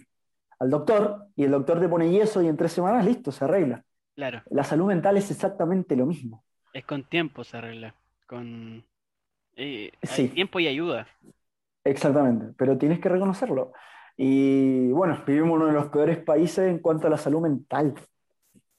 [0.57, 3.85] al doctor, y el doctor te pone yeso y en tres semanas, listo, se arregla.
[4.15, 6.43] La salud mental es exactamente lo mismo.
[6.73, 7.93] Es con tiempo se arregla.
[8.25, 8.83] Con
[9.55, 9.91] eh,
[10.33, 11.07] tiempo y ayuda.
[11.83, 13.73] Exactamente, pero tienes que reconocerlo.
[14.21, 17.93] Y bueno, vivimos uno de los peores países en cuanto a la salud mental.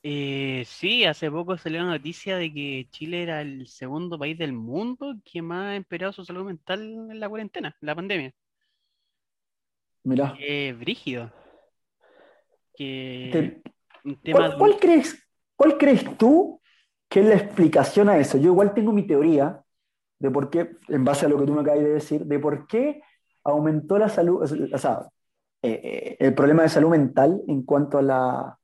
[0.02, 4.52] Eh, sí, hace poco salió la noticia de que Chile era el segundo país del
[4.52, 8.34] mundo que más ha empeorado su salud mental en la cuarentena, en la pandemia.
[10.04, 10.36] Mirá.
[10.38, 11.32] Eh, brígido.
[14.58, 15.26] ¿Cuál, crees,
[15.56, 16.60] ¿Cuál crees tú
[17.08, 18.36] que es la explicación a eso?
[18.36, 19.62] Yo igual tengo mi teoría
[20.18, 22.66] de por qué, en base a lo que tú me acabas de decir, de por
[22.66, 23.00] qué
[23.42, 25.08] aumentó la salud, o sea,
[25.62, 28.58] eh, eh, el problema de salud mental en cuanto a la,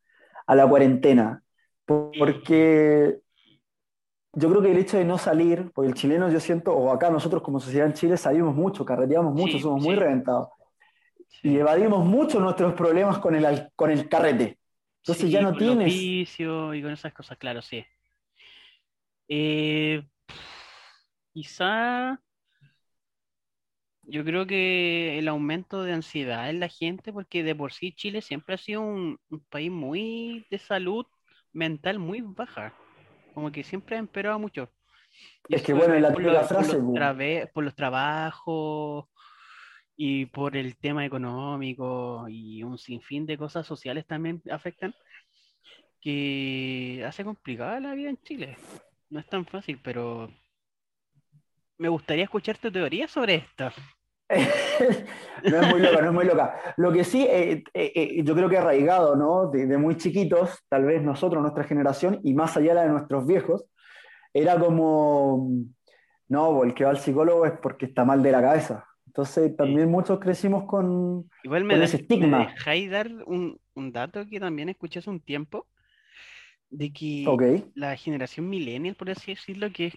[0.46, 1.42] a la cuarentena.
[1.85, 3.18] Porque
[4.32, 7.11] yo creo que el hecho de no salir, porque el chileno yo siento, o acá
[7.11, 10.48] nosotros como sociedad en Chile salimos mucho, carreteamos mucho, Sí, somos muy reventados.
[11.28, 11.50] Sí.
[11.50, 14.59] Y evadimos mucho nuestros problemas con el, con el carrete.
[15.02, 15.87] Entonces ya no con tienes...
[15.87, 17.85] vicios y con esas cosas, claro, sí.
[19.28, 20.04] Eh,
[21.32, 22.20] quizá
[24.09, 28.23] yo creo que el aumento de ansiedad en la gente, porque de por sí Chile
[28.23, 31.07] siempre ha sido un, un país muy de salud
[31.53, 32.75] mental muy baja,
[33.35, 34.71] como que siempre ha empeorado mucho.
[35.49, 39.07] Y Es que bueno, la por típica los- por frase, los por los trabajos
[39.97, 44.95] y por el tema económico y un sinfín de cosas sociales también afectan,
[46.01, 48.57] que hace complicada la vida en Chile.
[49.11, 50.31] No es tan fácil, pero
[51.79, 53.71] me gustaría escuchar tu teoría sobre esto.
[55.46, 56.74] No es muy loca, no es muy loca.
[56.76, 59.48] Lo que sí, eh, eh, eh, yo creo que arraigado, ¿no?
[59.50, 63.26] De, de muy chiquitos, tal vez nosotros, nuestra generación, y más allá la de nuestros
[63.26, 63.64] viejos,
[64.34, 65.50] era como,
[66.28, 68.84] no, el que va al psicólogo es porque está mal de la cabeza.
[69.06, 72.38] Entonces también muchos crecimos con, Igual me, con da- ese me estigma.
[72.48, 75.66] dejáis dar un, un dato que también escuché hace un tiempo,
[76.70, 77.26] de que
[77.74, 79.92] la generación millennial, por así decirlo, que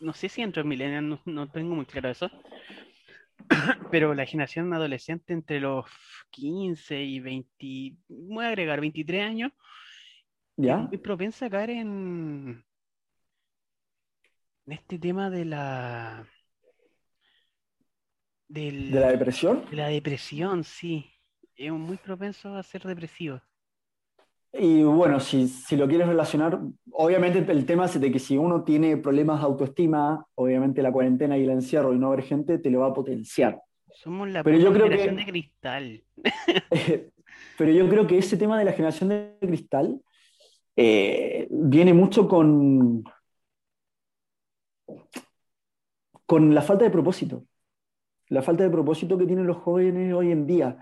[0.00, 2.30] no sé si entro en millennial, no, no tengo muy claro eso,
[3.90, 5.86] pero la generación adolescente entre los
[6.30, 9.52] 15 y 20, voy a agregar 23 años,
[10.56, 10.76] es ¿ya?
[10.76, 12.64] muy propensa a caer en,
[14.66, 16.26] en este tema de la
[18.48, 19.64] del- ¿De la depresión?
[19.70, 21.10] de la depresión, sí.
[21.56, 23.40] Es muy propenso a ser depresivo.
[24.56, 26.60] Y bueno, si, si lo quieres relacionar,
[26.92, 31.36] obviamente el tema es de que si uno tiene problemas de autoestima, obviamente la cuarentena
[31.36, 33.60] y el encierro y no ver gente te lo va a potenciar.
[33.92, 36.04] Somos la Pero yo pura creo generación que- de cristal.
[37.58, 40.00] Pero yo creo que ese tema de la generación de cristal
[40.76, 43.04] eh, viene mucho con,
[46.26, 47.44] con la falta de propósito.
[48.28, 50.78] La falta de propósito que tienen los jóvenes hoy en día.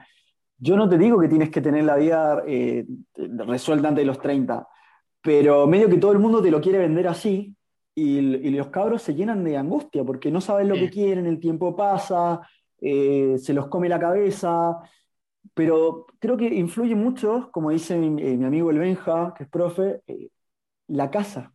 [0.64, 4.20] Yo no te digo que tienes que tener la vida eh, resuelta antes de los
[4.20, 4.66] 30,
[5.20, 7.56] pero medio que todo el mundo te lo quiere vender así
[7.96, 10.82] y, y los cabros se llenan de angustia porque no saben lo Sí.
[10.82, 12.40] que quieren, el tiempo pasa,
[12.80, 14.78] eh, se los come la cabeza,
[15.54, 19.50] pero creo que influye mucho, como dice mi, eh, mi amigo el Benja, que es
[19.50, 20.28] profe, eh,
[20.88, 21.52] la casa.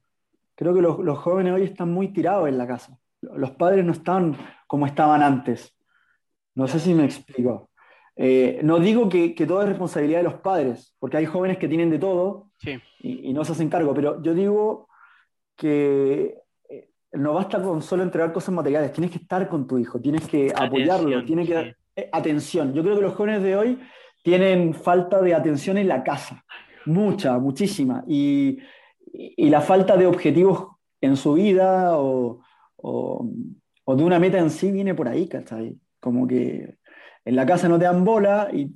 [0.56, 2.98] Creo que los, los jóvenes hoy están muy tirados en la casa.
[3.22, 4.36] Los padres no están
[4.67, 5.74] como estaban antes.
[6.56, 7.66] No sé si me explico.
[8.19, 11.67] Eh, no digo que, que todo es responsabilidad de los padres, porque hay jóvenes que
[11.67, 14.88] tienen de todo Sí, y, y no se hacen cargo, pero yo digo
[15.56, 16.36] que
[16.69, 20.27] eh, no basta con solo entregar cosas materiales, tienes que estar con tu hijo, tienes
[20.27, 21.75] que apoyarlo, tienes que sí.
[21.95, 22.73] eh, atención.
[22.73, 23.80] Yo creo que los jóvenes de hoy
[24.23, 26.43] tienen falta de atención en la casa,
[26.86, 28.58] mucha, muchísima, y,
[29.13, 30.67] y la falta de objetivos
[31.01, 32.39] en su vida o,
[32.77, 33.30] o-
[33.89, 35.77] o de una meta en sí viene por ahí, ¿cachai?
[35.99, 36.75] Como que
[37.28, 38.68] en la casa no te dan bola y,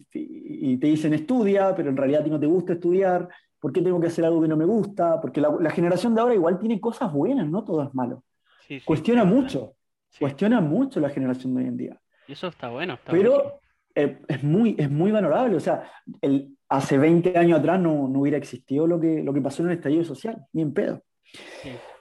[0.77, 3.29] te dicen estudia, pero en realidad a ti no te gusta estudiar.
[3.57, 5.21] ¿Por qué tengo que hacer algo que no me gusta?
[5.21, 8.25] Porque la, la generación de ahora igual tiene cosas buenas, no todo es malo.
[8.67, 9.75] sí, sí, Cuestiona mucho,
[10.09, 10.19] sí.
[10.19, 12.01] cuestiona mucho la generación de hoy en día.
[12.27, 12.95] Y eso está bueno.
[12.95, 13.61] Está Pero
[13.95, 15.55] eh, es, muy, es muy valorable.
[15.55, 15.89] O sea,
[16.21, 19.69] el, hace 20 años atrás no, no hubiera existido lo que, lo que pasó en
[19.69, 21.01] el estallido social, ni en pedo.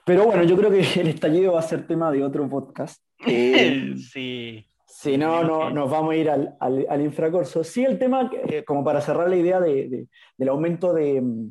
[0.05, 3.01] Pero bueno, yo creo que el estallido va a ser tema de otro podcast.
[3.25, 4.67] Eh, sí.
[5.03, 7.65] Si no, no, nos vamos a ir al, al, al infracorso.
[7.65, 11.51] Sí, el tema, eh, como para cerrar la idea de- de- del aumento de, mm,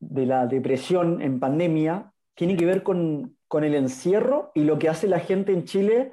[0.00, 4.88] de la depresión en pandemia, tiene que ver con, con el encierro y lo que
[4.88, 6.12] hace la gente en Chile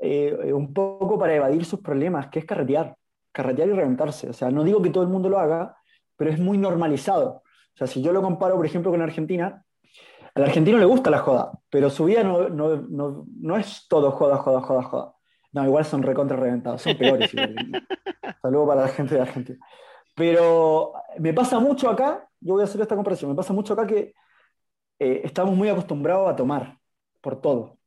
[0.00, 2.96] eh, un poco para evadir sus problemas, que es carretear,
[3.32, 4.28] carretear y reventarse.
[4.28, 5.76] O sea, no digo que todo el mundo lo haga,
[6.16, 7.42] pero es muy normalizado.
[7.74, 9.64] O sea, si yo lo comparo, por ejemplo, con Argentina,
[10.34, 14.12] al argentino le gusta la joda, pero su vida no, no, no, no es todo
[14.12, 15.14] joda, joda, joda, joda.
[15.52, 17.32] No, igual son recontra reventados, son peores.
[17.32, 17.54] igual.
[18.42, 19.58] Saludos para la gente de Argentina.
[20.14, 23.86] Pero me pasa mucho acá, yo voy a hacer esta comparación, me pasa mucho acá
[23.86, 24.14] que
[24.98, 26.78] eh, estamos muy acostumbrados a tomar
[27.20, 27.78] por todo.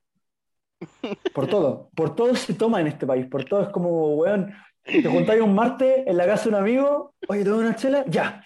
[1.34, 1.89] Por todo.
[1.95, 3.28] Por todo se toma en este país.
[3.28, 7.13] Por todo es como, weón, te juntáis un martes en la casa de un amigo,
[7.28, 8.06] oye, ¿te doy una chela?
[8.08, 8.43] Ya.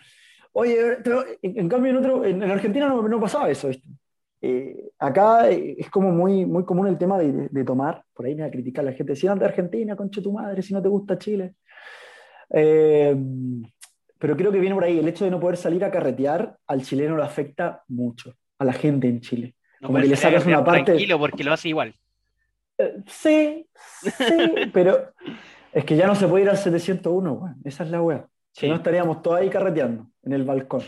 [0.51, 0.97] Oye,
[1.41, 3.67] en, en cambio en, otro, en, en Argentina no, no pasaba eso.
[3.69, 3.87] ¿viste?
[4.47, 8.03] Eh, acá eh, es como muy, muy común el tema de, de- de tomar.
[8.13, 9.15] Por ahí me va a criticar la gente.
[9.15, 11.55] Si de Argentina, concha tu madre, si no te gusta Chile.
[12.51, 13.15] Eh,
[14.19, 14.99] pero creo que viene por ahí.
[14.99, 18.73] El hecho de no poder salir a carretear al chileno lo afecta mucho, a la
[18.73, 19.55] gente en Chile.
[19.81, 21.93] No Como que le sacas una parte- Tranquilo, porque lo hace igual.
[22.77, 23.67] Eh, Sí,
[24.01, 24.13] sí,
[24.73, 25.11] pero
[25.73, 27.55] es que ya no se puede ir al 701, weón.
[27.63, 28.27] Esa es la weá.
[28.51, 28.69] Si Sí.
[28.69, 30.81] no estaríamos todos ahí carreteando en el balcón.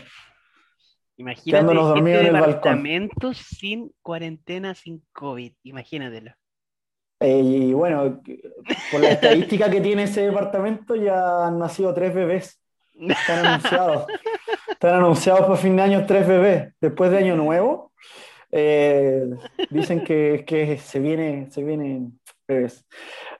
[1.18, 2.52] Imagínate Quedándonos este dormidos en el balcón.
[2.54, 5.52] departamento sin cuarentena, sin COVID.
[5.64, 6.32] Imagínatelo.
[7.20, 8.22] Eh, y bueno,
[8.92, 12.60] por la estadística que tiene ese departamento, ya han nacido tres bebés.
[12.94, 14.06] Están anunciados.
[14.68, 16.72] Están anunciados para fin de año tres bebés.
[16.80, 17.92] Después de Año Nuevo,
[18.52, 19.26] eh,
[19.70, 22.86] dicen que, que se viene, se vienen bebés.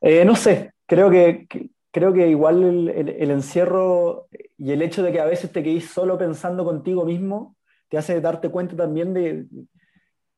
[0.00, 4.82] Eh, no sé, creo que, que- creo que igual el, el- el encierro y el
[4.82, 7.56] hecho de que a veces te quedes solo pensando contigo mismo,
[7.88, 9.46] te hace darte cuenta también de,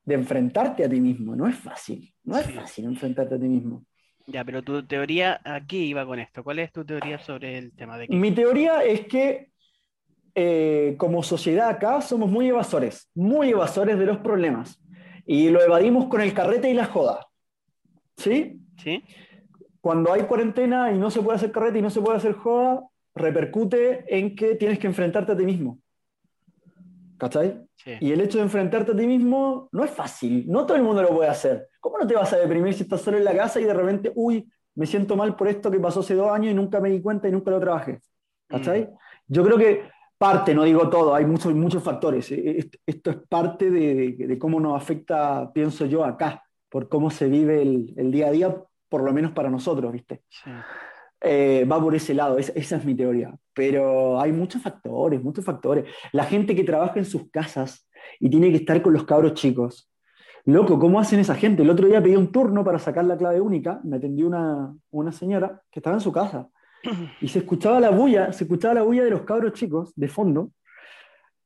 [0.04, 1.36] de enfrentarte a ti mismo.
[1.36, 3.84] No es fácil, no es fácil enfrentarte a ti mismo.
[4.26, 6.44] Ya, pero tu teoría, ¿a qué iba con esto?
[6.44, 9.50] ¿Cuál es tu teoría sobre el tema de Mi teoría es que
[10.34, 14.80] eh, como sociedad acá somos muy evasores, muy evasores de los problemas.
[15.26, 17.26] Y lo evadimos con el carrete y la joda.
[18.16, 18.60] ¿Sí?
[18.76, 19.02] ¿Sí?
[19.80, 22.84] Cuando hay cuarentena y no se puede hacer carrete y no se puede hacer joda,
[23.14, 25.78] repercute en que tienes que enfrentarte a ti mismo.
[27.20, 27.60] ¿Cachai?
[27.76, 27.92] Sí.
[28.00, 31.02] Y el hecho de enfrentarte a ti mismo no es fácil, no todo el mundo
[31.02, 31.68] lo puede hacer.
[31.78, 34.10] ¿Cómo no te vas a deprimir si estás solo en la casa y de repente,
[34.14, 37.02] uy, me siento mal por esto que pasó hace dos años y nunca me di
[37.02, 38.00] cuenta y nunca lo trabajé?
[38.48, 38.88] ¿Cachai?
[39.28, 39.82] Yo creo que
[40.16, 42.32] parte, no digo todo, hay muchos, muchos factores.
[42.32, 47.10] Eh, est- Esto es parte de, de cómo nos afecta, pienso yo, acá, por cómo
[47.10, 48.56] se vive el, el día a día,
[48.88, 50.22] por lo menos para nosotros, ¿viste?
[50.30, 50.50] Sí.
[51.22, 53.34] Eh, va por ese lado, esa, esa es mi teoría.
[53.52, 55.84] Pero hay muchos factores, muchos factores.
[56.12, 59.90] La gente que trabaja en sus casas y tiene que estar con los cabros chicos.
[60.46, 61.62] Loco, ¿cómo hacen esa gente?
[61.62, 65.12] El otro día pedí un turno para sacar la clave única, me atendió una, una
[65.12, 66.48] señora que estaba en su casa
[67.20, 70.52] y se escuchaba la bulla, se escuchaba la bulla de los cabros chicos de fondo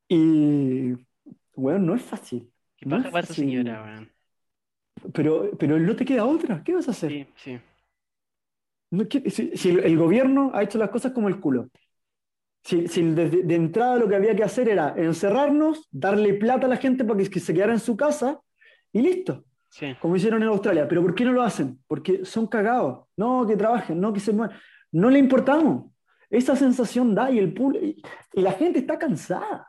[0.09, 0.93] y,
[1.57, 2.53] bueno, no es fácil.
[2.77, 3.45] ¿Qué No pasa es con esa fácil.
[3.45, 4.09] señora?
[5.13, 7.11] Pero, pero no te queda otra, ¿qué vas a hacer?
[7.11, 7.59] Sí, sí.
[8.95, 11.69] No si, si el, gobierno ha hecho las cosas como el culo.
[12.63, 16.71] Si, si desde de entrada lo que había que hacer era encerrarnos, darle plata a
[16.71, 18.41] la gente para que, que se quedara en su casa
[18.93, 19.97] y listo, Sí.
[20.01, 20.87] como hicieron en Australia.
[20.87, 21.81] Pero ¿por qué no lo hacen?
[21.89, 23.09] Porque son cagados.
[23.17, 24.57] No, que trabajen, no, que se muevan.
[24.93, 25.91] No le importamos.
[26.31, 27.53] Esa sensación da y, el
[27.83, 28.03] y,
[28.35, 29.69] y la gente está cansada.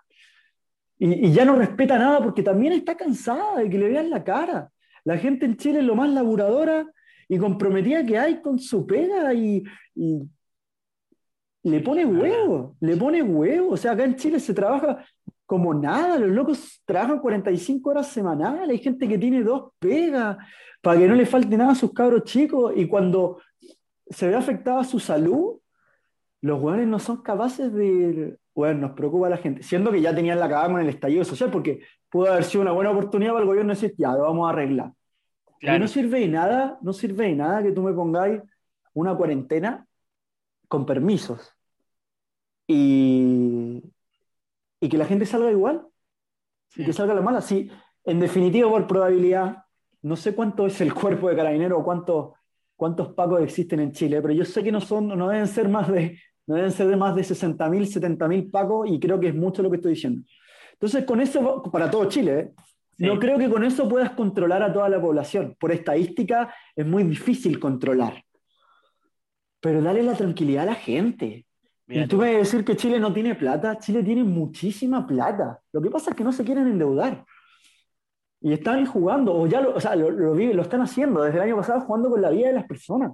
[1.00, 4.24] Y, y ya no respeta nada porque también está cansada de que le vean la
[4.24, 4.70] cara.
[5.04, 6.86] La gente en Chile es lo más laburadora
[7.28, 9.64] y comprometida que hay con su pega y,
[9.96, 10.30] y
[11.64, 13.72] le pone huevo, le pone huevo.
[13.72, 15.04] O sea, acá en Chile se trabaja
[15.46, 20.38] como nada, los locos trabajan 45 horas semanales, hay gente que tiene dos pegas
[20.82, 22.74] para que no le falte nada a sus cabros chicos.
[22.76, 23.42] Y cuando
[24.10, 25.60] se ve afectada su salud,
[26.42, 28.38] los hueones no son capaces de...
[28.54, 31.26] Bueno, nos preocupa a la gente, siendo que ya tenían la cagada con el estallido
[31.26, 34.48] social, porque pudo haber sido una buena oportunidad para el gobierno decir, ya, lo vamos
[34.48, 34.94] a arreglar.
[35.60, 35.80] Claro.
[35.80, 38.42] no sirve de nada, no sirve de nada que tú me pongáis
[38.94, 39.86] una cuarentena
[40.68, 41.56] con permisos
[42.68, 43.84] y,
[44.80, 45.88] y que la gente salga igual
[46.76, 47.42] y que salga la mala.
[47.42, 47.70] Sí,
[48.04, 49.64] en definitiva, por probabilidad,
[50.02, 52.34] no sé cuánto es el cuerpo de carabineros o cuántos,
[52.76, 55.92] cuántos pacos existen en Chile, pero yo sé que no son, no deben ser más
[55.92, 59.62] de, no deben ser de más de 60.000, 70.000 pacos y creo que es mucho
[59.62, 60.22] lo que estoy diciendo.
[60.74, 62.54] Entonces, con eso, para todo Chile, ¿eh?
[62.98, 63.06] Sí.
[63.06, 65.56] no creo que con eso puedas controlar a toda la población.
[65.60, 68.24] Por estadística es muy difícil controlar.
[69.60, 71.46] Pero dale la tranquilidad a la gente.
[71.88, 73.78] Mira y tú me vas a decir que Chile no tiene plata.
[73.80, 75.60] Chile tiene muchísima plata.
[75.74, 77.26] Lo que pasa es que no se quieren endeudar.
[78.42, 81.38] Y están jugando, o ya lo, o sea, lo, lo viven, lo están haciendo desde
[81.38, 83.12] el año pasado, jugando con la vida de las personas.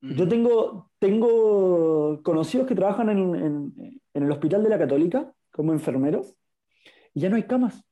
[0.00, 0.28] Yo Ujú.
[0.28, 6.34] tengo, tengo conocidos que trabajan en, en- en el Hospital de la Católica como enfermeros
[7.14, 7.82] y ya no hay camas.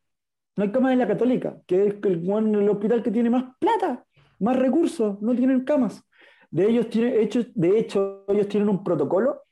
[0.57, 4.05] No hay camas en la Católica, que es el, hospital que tiene más plata,
[4.41, 6.03] más recursos, no tienen camas.
[6.51, 9.43] De, ellos tiene, hecho, de hecho, ellos tienen un protocolo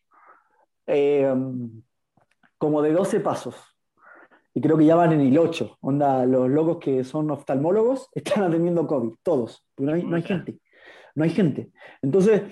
[0.87, 1.33] eh,
[2.59, 3.57] como de 12 pasos.
[4.53, 5.79] Y creo que ya van en el 8.
[5.81, 9.65] Onda, los locos que son oftalmólogos están atendiendo COVID, todos.
[9.77, 10.35] no hay, no hay Puta.
[10.35, 10.61] gente.
[11.15, 11.71] No hay gente.
[12.03, 12.43] Entonces,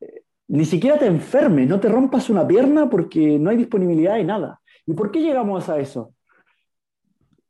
[0.00, 4.24] eh, ni siquiera te enfermes, no te rompas una pierna porque no hay disponibilidad de
[4.24, 4.60] nada.
[4.86, 6.14] ¿Y por qué llegamos a eso?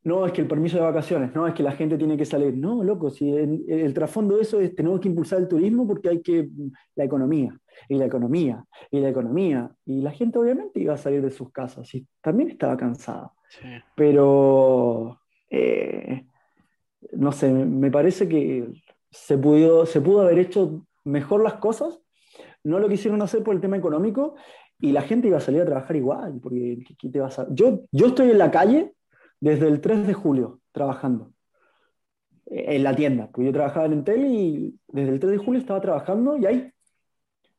[0.05, 2.57] No, es que el permiso de vacaciones, no, es que la gente tiene que salir.
[2.57, 6.09] No, loco, si el, el trasfondo de eso es tenemos que impulsar el turismo porque
[6.09, 6.49] hay que
[6.97, 7.57] la economía,
[7.89, 9.71] y la economía, y la economía.
[9.85, 13.33] Y la gente obviamente iba a salir de sus casas y también estaba cansada.
[13.49, 13.67] Sí.
[13.95, 16.27] Pero, eh,
[17.13, 18.67] no sé, me, parece que
[19.11, 22.01] se pudo, se pudo haber hecho mejor las cosas,
[22.65, 24.35] no lo quisieron hacer por el tema económico
[24.81, 27.47] y la gente iba a salir a trabajar igual, porque ¿qué- qué te vas a-
[27.51, 28.95] Yo, yo estoy en la calle
[29.43, 31.33] desde el 3 de julio trabajando
[32.47, 35.61] eh, en la tienda, porque yo trabajaba en Entel y desde el 3 de julio
[35.61, 36.73] estaba trabajando y ahí,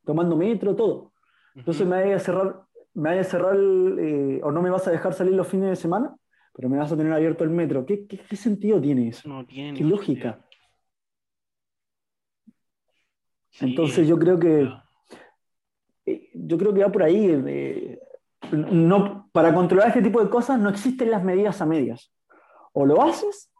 [0.06, 1.12] tomando metro, todo.
[1.56, 2.64] Entonces me voy a cerrar
[2.94, 5.76] me vas a cerrar eh, o no me vas a dejar salir los fines de
[5.76, 6.16] semana,
[6.54, 7.86] pero me vas a tener abierto el metro.
[7.86, 9.28] ¿Qué, qué, sentido tiene eso?
[9.28, 10.40] No tiene ¿Qué lógica?
[13.60, 14.70] Entonces yo creo que
[16.06, 17.26] eh, yo creo que va por ahí.
[17.48, 18.00] Eh,
[18.52, 22.12] no, para controlar este tipo de cosas no existen las medidas a medias.
[22.74, 23.52] O lo haces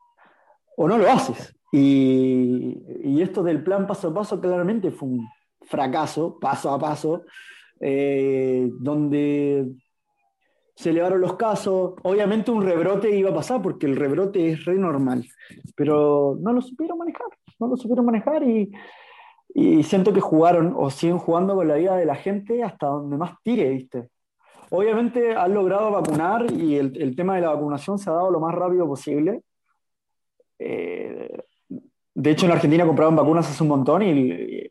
[0.78, 1.56] o no lo haces.
[1.72, 5.28] Y, esto del plan paso a paso claramente fue un
[5.62, 7.24] fracaso, paso a paso,
[7.80, 9.72] eh, donde
[10.76, 11.94] se elevaron los casos.
[12.04, 15.26] Obviamente un rebrote iba a pasar porque el rebrote es re normal,
[15.76, 17.28] pero no lo supieron manejar,
[17.60, 18.72] no lo supieron manejar y,
[19.54, 23.18] y siento que jugaron o siguen jugando con la vida de la gente hasta donde
[23.18, 24.10] más tire, ¿viste?
[24.76, 28.56] Obviamente han logrado vacunar y el, tema de la vacunación se ha dado lo más
[28.56, 29.44] rápido posible.
[30.58, 31.30] Eh,
[32.16, 34.64] de hecho, en Argentina compraban vacunas hace un montón y,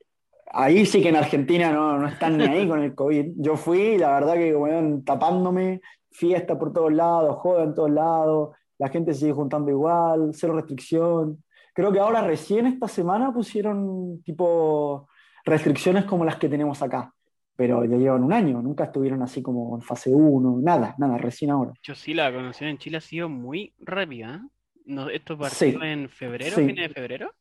[0.50, 3.34] ahí sí que en Argentina no, no, están ni ahí con el COVID.
[3.36, 5.80] Yo fui la verdad que bueno, tapándome,
[6.10, 11.44] fiesta por todos lados, joda en todos lados, la gente sigue juntando igual, cero restricción.
[11.74, 15.06] Creo que ahora recién esta semana pusieron tipo
[15.44, 17.14] restricciones como las que tenemos acá
[17.56, 21.50] pero ya llevan un año, nunca estuvieron así como en fase 1, nada, nada, recién
[21.50, 21.72] ahora.
[21.82, 24.36] Yo sí, la vacunación en Chile ha sido muy rápida.
[24.36, 24.40] ¿eh?
[24.86, 27.32] No, ¿Esto partió en febrero, fines de febrero?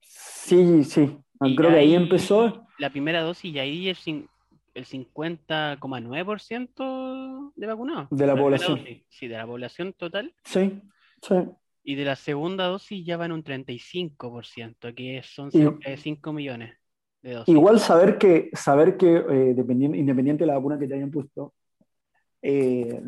[0.00, 1.18] Sí, sí,
[1.56, 2.66] creo que ahí empezó.
[2.78, 3.96] La primera dosis y ahí el,
[4.74, 8.08] el 50,9% de vacunados.
[8.10, 8.80] De la, población.
[9.08, 10.34] Sí, de la población total.
[10.44, 10.80] Sí,
[11.22, 11.34] sí.
[11.82, 16.79] Y de la segunda dosis ya van un 35%, que son cerca de 5 millones.
[17.46, 21.54] Igual saber que, saber que eh, independiente de la vacuna que te hayan puesto,
[22.42, 23.02] eh,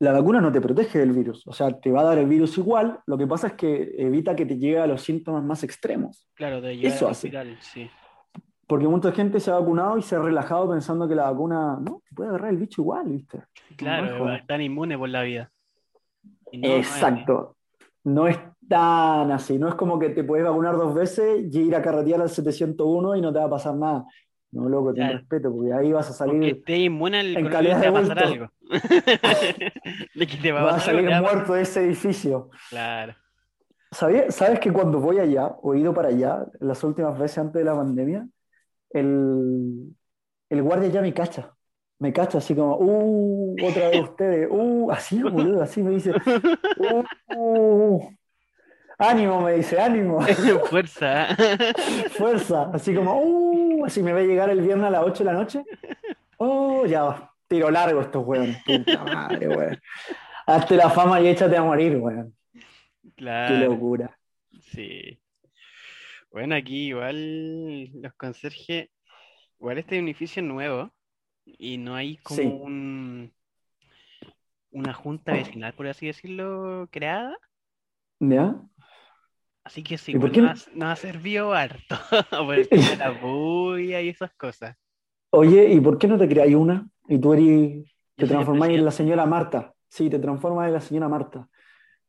[0.00, 1.46] la vacuna no te protege del virus.
[1.46, 4.34] O sea, te va a dar el virus igual, lo que pasa es que evita
[4.34, 6.28] que te llegue a los síntomas más extremos.
[6.34, 7.30] Claro, de Eso hace.
[7.60, 7.90] sí.
[8.66, 12.02] Porque mucha gente se ha vacunado y se ha relajado pensando que la vacuna, no,
[12.08, 13.42] te puede agarrar el bicho igual, ¿viste?
[13.76, 15.50] Claro, no están inmunes por la vida.
[16.52, 17.56] Exacto.
[18.04, 18.38] No es
[18.68, 19.58] tan así.
[19.58, 23.16] No es como que te puedes vacunar dos veces y ir a carretear al 701
[23.16, 24.06] y no te va a pasar nada.
[24.52, 26.34] No, loco, ten respeto, porque ahí vas a salir.
[26.34, 28.50] Porque esté inmune en calidad de pasar algo.
[30.42, 32.50] te va vas a salir muerto de ese edificio.
[32.68, 33.14] Claro.
[33.92, 37.64] ¿Sabes que cuando voy allá, o he ido para allá, las últimas veces antes de
[37.64, 38.26] la pandemia,
[38.90, 39.94] el,
[40.48, 41.54] el guardia ya me cacha?
[42.00, 46.14] Me cacha así como, uh, otra vez ustedes, uh, así, boludo, así me dice,
[47.36, 48.08] uh,
[48.96, 50.22] ánimo, me dice, ánimo.
[50.70, 51.36] Fuerza.
[52.16, 55.24] Fuerza, así como, uh, así me va a llegar el viernes a las 8 de
[55.30, 55.62] la noche.
[56.38, 58.56] Oh, ya tiro largo estos weones.
[58.64, 59.78] Puta madre, weón.
[60.46, 62.34] Hazte la fama y échate a morir, weón.
[63.14, 63.54] Claro.
[63.54, 64.18] Qué locura.
[64.72, 65.20] Sí.
[66.30, 68.88] Bueno, aquí igual los conserjes,
[69.58, 70.90] igual este es edificio nuevo
[71.44, 73.32] y no hay como un
[74.72, 77.36] una junta vecinal, por así decirlo, creada.
[78.20, 78.56] ¿Ya?
[79.64, 81.96] Así que sí, pues, nos, ha servido harto
[82.30, 84.76] por el de la bulla y esas cosas.
[85.30, 86.88] Oye, ¿y por qué no te creáis una?
[87.08, 87.84] Y tú eres,
[88.16, 89.74] te transformáis en la señora Marta.
[89.88, 91.48] Sí, te transformas en la señora Marta.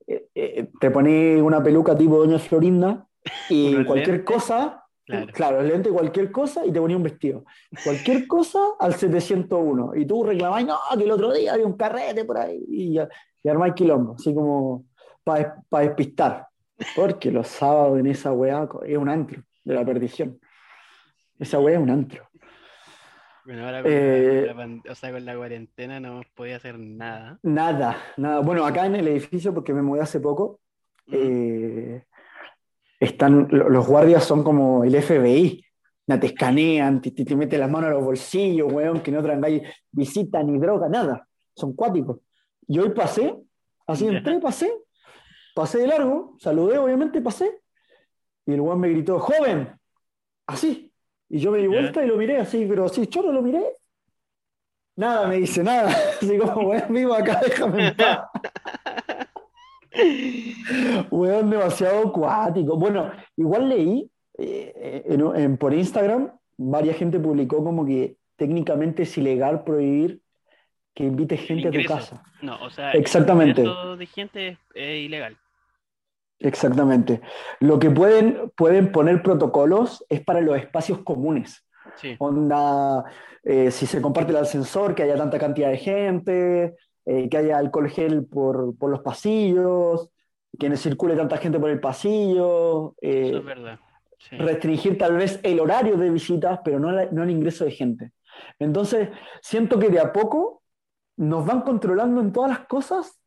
[0.08, 3.08] Eh, eh, te pones una peluca tipo Doña Florinda
[3.50, 4.81] y cualquier cosa,
[5.34, 5.62] claro.
[5.62, 7.46] lente, cualquier cosa y te ponías un vestido.
[7.84, 9.96] Cualquier cosa al 701.
[9.96, 13.00] Y tú reclamás, no, que el otro día había un carrete por ahí y,
[13.44, 14.86] y armáis quilombo, así como
[15.24, 16.48] para despistar.
[16.96, 20.40] Porque los sábados en esa weá es un antro de la perdición.
[21.40, 22.28] Esa weá es un antro.
[23.46, 27.40] Bueno, ahora con, la, eh, o sea, con la cuarentena no podía hacer nada.
[27.42, 28.40] Nada, nada.
[28.40, 30.60] Bueno, acá en el edificio, porque me mudé hace poco,
[31.12, 32.04] eh,
[33.02, 35.66] están, los guardias son como el FBI.
[36.06, 40.44] te escanean, te, te, meten las manos a los bolsillos, weón, que no traigan visita
[40.44, 41.28] ni droga, nada.
[41.56, 42.20] Son cuáticos.
[42.68, 43.36] Y hoy pasé,
[43.88, 44.72] así entré, pasé,
[45.54, 47.62] Pasé de largo, saludé, obviamente, pasé.
[48.46, 49.78] Y el weón me gritó, joven,
[50.48, 50.94] así.
[51.28, 53.64] Y yo me di vuelta y lo miré así, pero así, choro, lo miré.
[54.96, 55.90] Nada, me dice, nada.
[56.22, 58.20] Así como, weón, vivo acá, déjame en paz.
[61.12, 62.78] weón, demasiado acuático.
[62.78, 69.64] Bueno, igual leí eh, en, por Instagram, varias gente publicó como que técnicamente es ilegal
[69.64, 70.22] prohibir
[70.94, 72.24] que invite gente a tu casa.
[72.42, 73.62] No, o sea, Exactamente.
[73.62, 75.38] el de gente es ilegal.
[76.40, 77.22] Exactamente.
[77.60, 81.66] Lo que pueden, pueden poner protocolos es para los espacios comunes.
[81.96, 82.16] Sí.
[82.20, 83.06] Onda,
[83.44, 86.76] eh, si se comparte el ascensor, que haya tanta cantidad de gente,
[87.14, 90.10] eh, que haya alcohol gel por, por, los pasillos,
[90.58, 92.96] que no circule tanta gente por el pasillo.
[93.02, 93.80] Eh, Eso es verdad.
[94.32, 98.14] Restringir tal vez el horario de visitas, pero no, no el ingreso de gente.
[98.60, 99.10] Entonces,
[99.42, 100.64] siento que de a poco
[101.18, 103.20] nos van controlando en todas las cosas,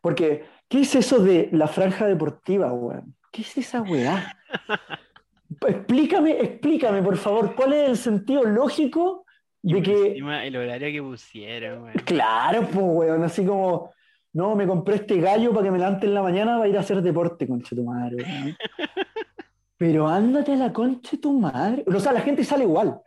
[0.00, 3.16] porque, ¿qué es eso de la franja deportiva, weón?
[3.32, 4.34] ¿Qué es esa weá?
[5.68, 9.25] explícame, explícame, por favor, ¿cuál es el sentido lógico
[9.74, 10.16] de que...
[10.16, 11.94] El horario que pusieron, weón.
[12.04, 13.90] Claro, pues, weón, así como,
[14.32, 16.80] no, me compré este gallo para que me levante en la mañana para ir a
[16.80, 18.56] hacer deporte, concha tu madre, weón.
[19.78, 21.84] Pero ándate a la concha de tu madre.
[21.86, 22.98] O sea, la gente sale igual,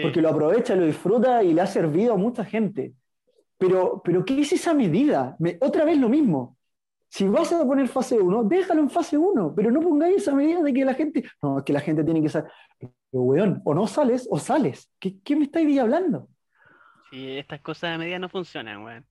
[0.00, 2.94] porque lo aprovecha, lo disfruta y le ha servido a mucha gente.
[3.58, 5.36] Pero, pero ¿qué es esa medida?
[5.60, 6.56] otra vez lo mismo.
[7.14, 10.60] Si vas a poner fase 1, déjalo en fase 1, pero no pongáis esa medida
[10.60, 12.50] de que la gente, no, es que la gente tiene que salir.
[13.12, 14.90] Weón, o no sales o sales.
[14.98, 16.26] ¿Qué, qué me estáis hablando?
[17.12, 19.06] Sí, estas cosas de medida no funcionan, weón.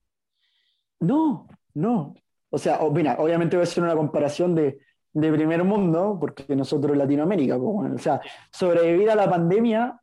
[1.00, 2.12] No, no.
[2.50, 4.80] O sea, mira, obviamente voy a hacer una comparación de,
[5.14, 8.20] de primer mundo, porque nosotros en Latinoamérica, pues, o sea,
[8.52, 9.98] sobrevivir a la pandemia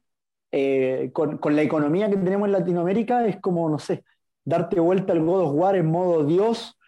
[0.51, 4.03] eh, con, con, la economía que tenemos en Latinoamérica es como, no sé,
[4.43, 6.79] darte vuelta al God of War en modo Dios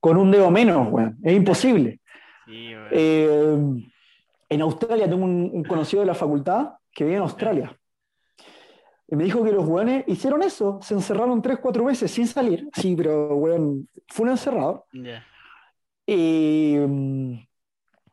[0.00, 1.18] con un dedo menos, weón.
[1.22, 2.00] Es imposible.
[2.48, 3.58] Eh,
[4.48, 7.76] en Australia tengo un, conocido de la facultad que vive en Australia.
[9.06, 12.68] Y me dijo que los weones hicieron eso, se encerraron tres, cuatro meses sin salir.
[12.74, 14.86] Sí, pero weón, fue un encerrado.
[16.06, 17.34] Y mm,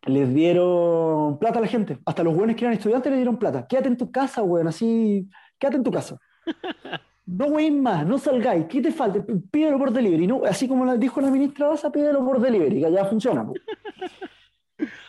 [0.07, 1.99] les dieron plata a la gente.
[2.05, 3.65] Hasta los weones que eran estudiantes les dieron plata.
[3.67, 5.27] Quédate en tu casa, weón, así,
[5.57, 6.17] quédate en tu casa.
[7.27, 8.65] No wey más, no salgáis.
[8.67, 9.23] ¿Qué te falta?
[9.51, 10.27] Pídelo por delivery.
[10.27, 13.45] No, así como dijo la ministra Baza, pídelo por delivery, que allá funciona.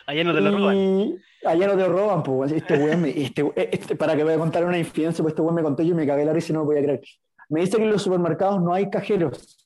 [0.07, 1.21] Allá no te lo roban.
[1.45, 2.51] Allá no te lo roban, pues.
[2.51, 5.61] Este weón este, este, para que voy a contar una infidencia, pues este weón me
[5.61, 7.01] contó yo y me cagué la risa y no me voy a creer.
[7.49, 9.63] Me dice que en los supermercados no hay cajeros.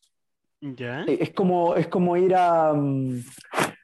[0.59, 1.03] ¿Ya?
[1.03, 3.21] Eh, es como, es como ir a mm,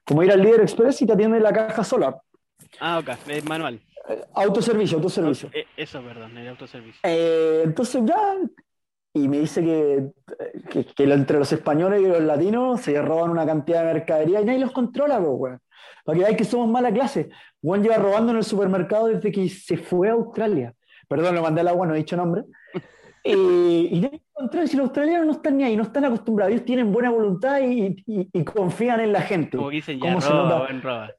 [0.03, 2.19] como ir al líder express y te atiende la caja sola.
[2.79, 3.79] Ah, ok, es manual.
[4.33, 5.49] Autoservicio, autoservicio.
[5.53, 6.99] Eh, eso, perdón, el autoservicio.
[7.03, 8.37] Eh, entonces ya,
[9.13, 13.85] y me dice que, que, entre los españoles y los latinos se roban una cantidad
[13.85, 15.59] de mercadería y nadie los controla, pues,
[16.03, 17.29] Para que veáis que somos mala clase.
[17.61, 20.73] Juan lleva robando en el supermercado desde que se fue a Australia.
[21.07, 22.43] Perdón, le mandé el agua, no he dicho nombre.
[23.23, 26.91] y nadie controla, si los australianos no están ni ahí, no están acostumbrados, ellos tienen
[26.91, 29.57] buena voluntad y, y, confían en la gente.
[29.57, 31.11] Como dicen, ya roba, roba.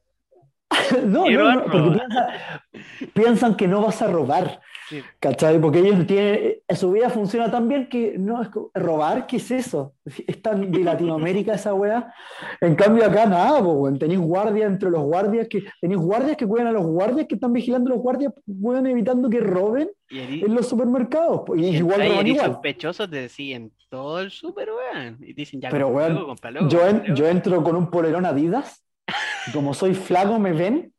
[1.05, 2.01] No, no, no, porque
[3.13, 4.61] piensan, que no vas a robar.
[5.19, 5.59] ¿Cachai?
[5.59, 6.55] Porque ellos tienen.
[6.75, 9.93] Su vida funciona tan bien que no es robar, ¿qué es eso?
[10.05, 12.13] Es tan de Latinoamérica esa weá.
[12.59, 15.63] En cambio, acá nada, pues, tenéis guardias entre los guardias que.
[15.79, 19.29] Tenéis guardias que cuidan a los guardias que están vigilando a los guardias, weón, evitando
[19.29, 21.43] que roben en los supermercados.
[21.55, 22.51] Y, igual roban igual.
[22.51, 25.17] sospechosos te siguen todo el super, weón.
[25.21, 26.25] Y dicen ya, Pero, weón,
[26.67, 28.83] yo, yo entro con un polerón Adidas
[29.53, 30.93] como soy flaco, me ven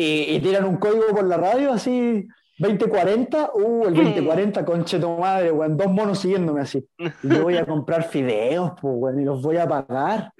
[0.00, 2.26] y, tiran un código por la radio así,
[2.58, 6.86] 2040, uh, el 2040, conche tu madre, weón, dos monos siguiéndome así.
[7.22, 10.32] Yo voy a comprar fideos, pues, y los voy a pagar.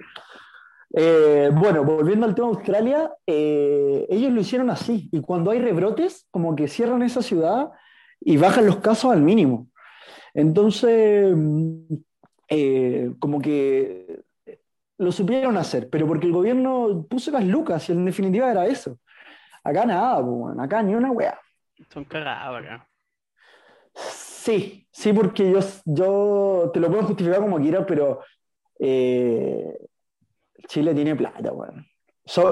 [0.93, 5.09] Eh, bueno, volviendo al tema de Australia, eh, ellos lo hicieron así.
[5.11, 7.69] Y cuando hay rebrotes, como que cierran esa ciudad
[8.21, 9.67] y bajan los casos al mínimo.
[10.33, 11.93] Entonces, mm,
[12.49, 14.21] eh, como que
[14.99, 18.99] lo supieron hacer, pero porque el gobierno puso las lucas y en definitiva era eso.
[19.63, 20.21] Acá nada,
[20.61, 21.39] acá ni una wea.
[21.89, 22.89] Son cagadas acá.
[23.93, 28.21] Sí, sí, porque yo, yo te lo puedo justificar como quiera, pero
[28.77, 29.87] eh,
[30.67, 31.85] Chile tiene plata, weón.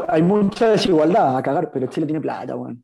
[0.08, 2.82] hay mucha desigualdad a cagar, pero Chile tiene plata, weón.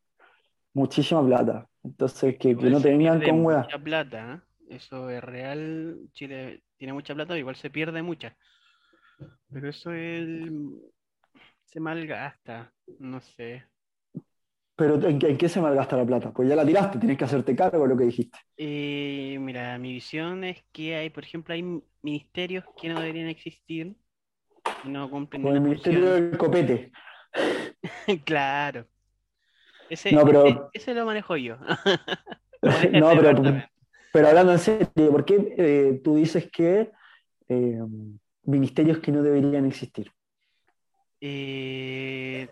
[0.74, 1.68] Muchísima plata.
[1.84, 3.59] Entonces, que, no tenían con weá.
[3.59, 4.34] Mucha plata,
[4.70, 4.76] ¿eh?
[4.76, 5.99] eso es real.
[6.11, 8.36] Chile tiene mucha plata, igual se pierde mucha.
[9.51, 10.49] Pero eso es...
[11.65, 13.65] se malgasta, no sé.
[14.76, 16.32] Pero ¿en qué, se malgasta la plata?
[16.32, 18.39] Pues ya la tiraste, tienes que hacerte cargo de lo que dijiste.
[18.57, 21.63] Eh, mira, mi visión es que hay, por ejemplo, hay
[22.01, 23.95] ministerios que no deberían existir
[24.84, 26.91] y no cumplen Como el ministerio del copete.
[28.26, 28.88] claro.
[29.89, 30.69] Ese, no, pero...
[30.74, 31.57] ese, lo manejo yo.
[32.93, 33.63] no, pero,
[34.11, 36.91] pero, hablando en serio, ¿por qué eh, tú dices que
[37.47, 37.80] eh,
[38.44, 40.12] ministerios que no deberían existir?
[41.22, 42.50] Eh,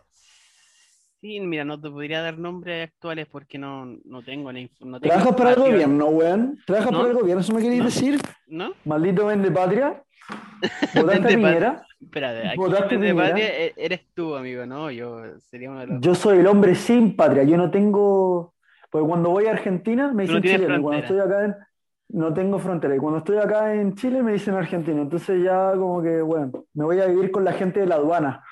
[1.19, 5.35] sí, mira, no te podría dar nombres actuales porque no, no tengo la no ¿Trabajas
[5.35, 6.59] para el gobierno, weón?
[6.65, 7.41] ¿Trabajas para el gobierno?
[7.41, 8.21] ¿Eso me queréis decir?
[8.47, 8.73] ¿No?
[8.85, 10.01] Maldito vende patria.
[10.95, 11.85] ¿Votaste Piñera?
[11.99, 14.89] Espérate, aquí vende patria e-, eres tú, amigo, ¿no?
[14.89, 16.01] Yo sería uno de los...
[16.01, 17.43] Yo soy el hombre sin patria.
[17.43, 18.53] Yo no tengo...
[18.89, 20.81] Porque cuando voy a Argentina me dicen chileno.
[20.81, 21.55] Cuando estoy acá en
[22.13, 22.95] no tengo frontera.
[22.95, 25.01] Y cuando estoy acá en Chile me dicen Argentina.
[25.01, 28.43] Entonces ya como que, bueno, me voy a vivir con la gente de la aduana.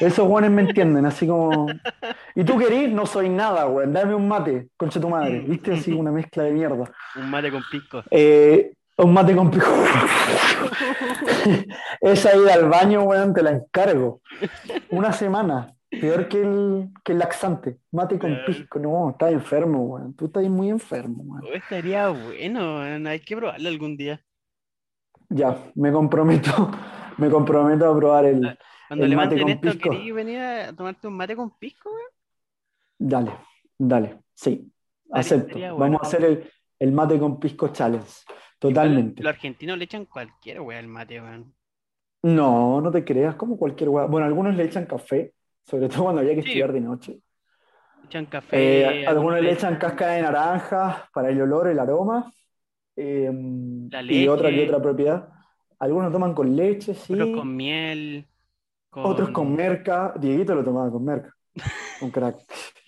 [0.00, 1.66] Esos guanes me entienden, así como.
[2.34, 2.90] ¿Y tú querís?
[2.90, 3.92] No soy nada, weón.
[3.92, 5.40] Dame un mate, concha tu madre.
[5.40, 5.74] ¿Viste?
[5.74, 6.90] Así una mezcla de mierda.
[7.16, 8.02] Un mate con pisco.
[8.10, 9.70] Eh, un mate con pisco.
[12.00, 14.20] Esa ida al baño, weón, te la encargo.
[14.90, 15.74] Una semana.
[15.90, 17.78] Peor que el, que el laxante.
[17.92, 18.78] Mate con pisco.
[18.78, 20.14] No, estás enfermo, weón.
[20.14, 21.54] Tú estás muy enfermo, weón.
[21.54, 23.06] Estaría bueno, weón.
[23.06, 24.20] Hay que probarlo algún día.
[25.30, 26.50] Ya, me comprometo.
[27.18, 29.90] Me comprometo a probar el, Cuando el mate con esto, pisco.
[29.90, 32.10] ¿queréis venir a tomarte un mate con pisco, weón?
[32.96, 33.32] Dale,
[33.76, 34.20] dale.
[34.34, 34.72] Sí,
[35.10, 35.58] acepto.
[35.58, 35.78] bueno.
[35.78, 38.22] Vamos a hacer el, el mate con pisco challenge.
[38.60, 39.20] Totalmente.
[39.20, 41.52] Los argentinos le echan cualquier weón al mate, weón.
[42.22, 44.06] No, no te creas, como cualquier hueá.
[44.06, 45.34] Bueno, algunos le echan café,
[45.68, 46.48] sobre todo cuando había que Sí.
[46.48, 47.20] estudiar de noche.
[48.06, 49.02] Echan café.
[49.02, 52.32] Eh, algunos le echan cáscara de naranja para el olor, el aroma.
[52.96, 53.30] eh,
[53.90, 54.64] La y otra leche.
[54.66, 55.28] otra propiedad.
[55.78, 57.12] Algunos toman con leche, sí.
[57.14, 58.26] Otros con miel.
[58.90, 60.14] Con Otros con merca.
[60.18, 61.32] Dieguito lo tomaba con merca.
[62.00, 62.36] Un crack.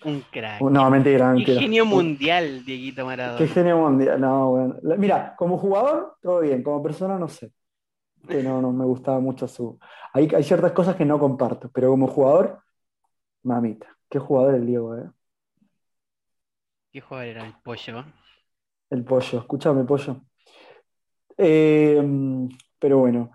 [0.03, 0.59] un crack.
[0.61, 1.61] No, mentira, Qué mentira.
[1.61, 3.37] genio mundial, Dieguito Maradona.
[3.37, 4.19] Qué genio mundial.
[4.19, 4.75] No, bueno.
[4.97, 6.63] Mira, como jugador, todo bien.
[6.63, 7.51] Como persona, no sé.
[8.27, 9.77] Que no, no me gustaba mucho su.
[10.13, 12.59] Hay, hay ciertas cosas que no comparto, pero como jugador,
[13.43, 13.97] mamita.
[14.09, 15.09] Qué jugador el Diego, eh.
[16.91, 18.05] ¿Qué jugador era el pollo?
[18.89, 19.39] El pollo.
[19.39, 20.21] Escúchame, pollo.
[21.37, 22.03] Eh,
[22.77, 23.31] pero bueno.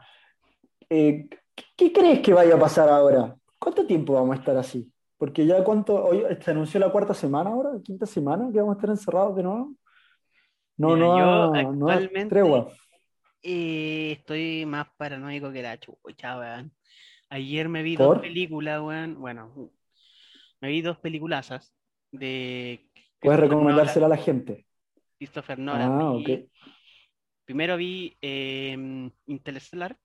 [0.89, 1.29] Eh,
[1.77, 3.35] ¿qué, crees que vaya a pasar ahora?
[3.59, 4.93] ¿Cuánto tiempo vamos a estar así?
[5.17, 6.05] Porque ya cuánto.
[6.05, 9.43] Hoy se anunció la cuarta semana ahora, quinta semana, que vamos a estar encerrados de
[9.43, 9.75] nuevo.
[10.77, 12.69] No, Mira, no, yo ha- no ha tregua.
[13.43, 16.73] Eh, estoy más paranoico que la chucha, weón.
[17.31, 18.17] Ayer me vi ¿Por?
[18.17, 19.21] dos películas, weón.
[19.21, 19.73] Bueno,
[20.61, 21.73] me vi dos peliculazas
[22.13, 22.89] de
[23.21, 24.67] Puedes recomendársela a la gente.
[25.19, 25.93] Christopher Nolan.
[25.93, 26.51] Ah, Vi- ok.
[27.45, 29.97] Primero vi eh, Interstellar,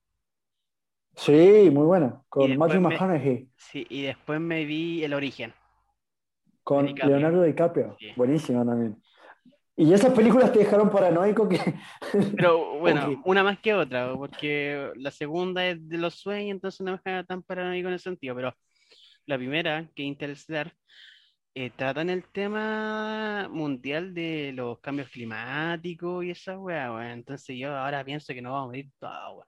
[1.14, 2.22] Sí, muy buena.
[2.30, 5.52] Con Matthew me- McConaughey, sí, y después me vi El Origen.
[6.64, 7.16] con DiCaprio.
[7.18, 7.96] Leonardo DiCaprio.
[7.98, 8.12] Sí.
[8.16, 8.96] Buenísima también.
[9.76, 11.58] Y esas películas te dejaron paranoico que.
[12.36, 16.92] Pero bueno, una más que otra, porque la segunda es de los sueños, entonces no
[16.92, 18.54] me deja tan paranoico en ese sentido, pero
[19.26, 20.72] la primera, que es Interstellar,
[21.54, 27.06] eh, tratan el tema mundial de los cambios climáticos y esa weá, weón.
[27.08, 29.46] Entonces yo ahora pienso que nos vamos a morir todos, weón.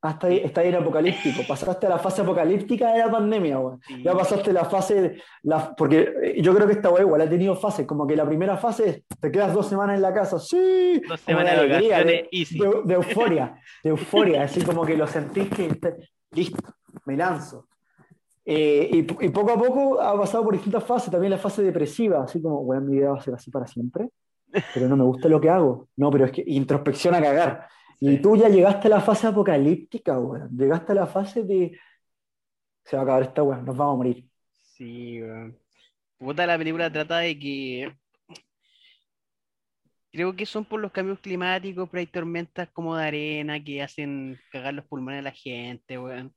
[0.00, 1.42] Hasta ahí, está ahí en apocalíptico.
[1.48, 3.80] Pasaste a la fase apocalíptica de la pandemia, weón.
[3.84, 4.00] Sí.
[4.02, 5.20] Ya pasaste la fase.
[5.42, 7.84] La, porque eh, yo creo que esta weá igual ha tenido fases.
[7.84, 10.38] Como que la primera fase es, te quedas dos semanas en la casa.
[10.38, 11.02] ¡Sí!
[11.08, 12.58] Dos semanas de alegría, de, easy.
[12.60, 13.60] de- de euforia.
[13.82, 14.42] De euforia.
[14.44, 15.68] Así como que lo sentís que.
[16.30, 16.62] listo,
[17.04, 17.66] me lanzo.
[18.50, 22.22] Eh, y, y poco a poco ha pasado por distintas fases, también la fase depresiva,
[22.24, 24.08] así como, bueno, mi vida va a ser así para siempre,
[24.72, 25.88] pero no me gusta lo que hago.
[25.96, 27.68] No, pero es que introspección a cagar.
[28.00, 28.22] Y Sí.
[28.22, 30.48] tú ya llegaste a la fase apocalíptica, weón.
[30.56, 31.78] Llegaste a la fase de,
[32.84, 34.24] se va a acabar esta weón, nos vamos a morir.
[34.76, 35.58] Sí, weón.
[36.16, 37.92] Puta, la película trata de que
[40.10, 44.38] creo que son por los cambios climáticos, pero hay tormentas como de arena que hacen
[44.50, 46.34] cagar los pulmones a la gente, weón.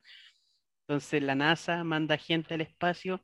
[0.92, 3.22] Entonces la NASA manda gente al espacio.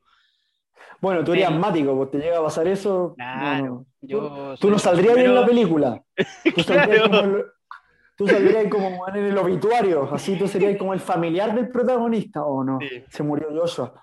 [1.02, 3.10] Bueno, tú eres asmático, pues te llega a pasar eso.
[3.10, 3.86] no, Claro, no.
[4.00, 6.02] yo Tú no saldrías bien en la película.
[6.56, 7.10] Tú saldrías Claro.
[7.10, 7.46] como el-
[8.16, 12.42] tú saldrías como weón, en el obituario, así tú serías como el familiar del protagonista.
[12.44, 12.80] ¿O no?
[12.80, 13.04] Sí.
[13.10, 14.02] Se murió Joshua.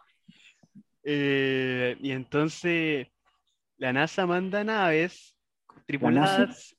[1.03, 3.09] Eh, y entonces
[3.79, 5.35] la NASA manda naves
[5.87, 6.77] tripuladas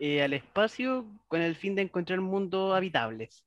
[0.00, 3.43] eh, al espacio con el fin de encontrar mundos habitables.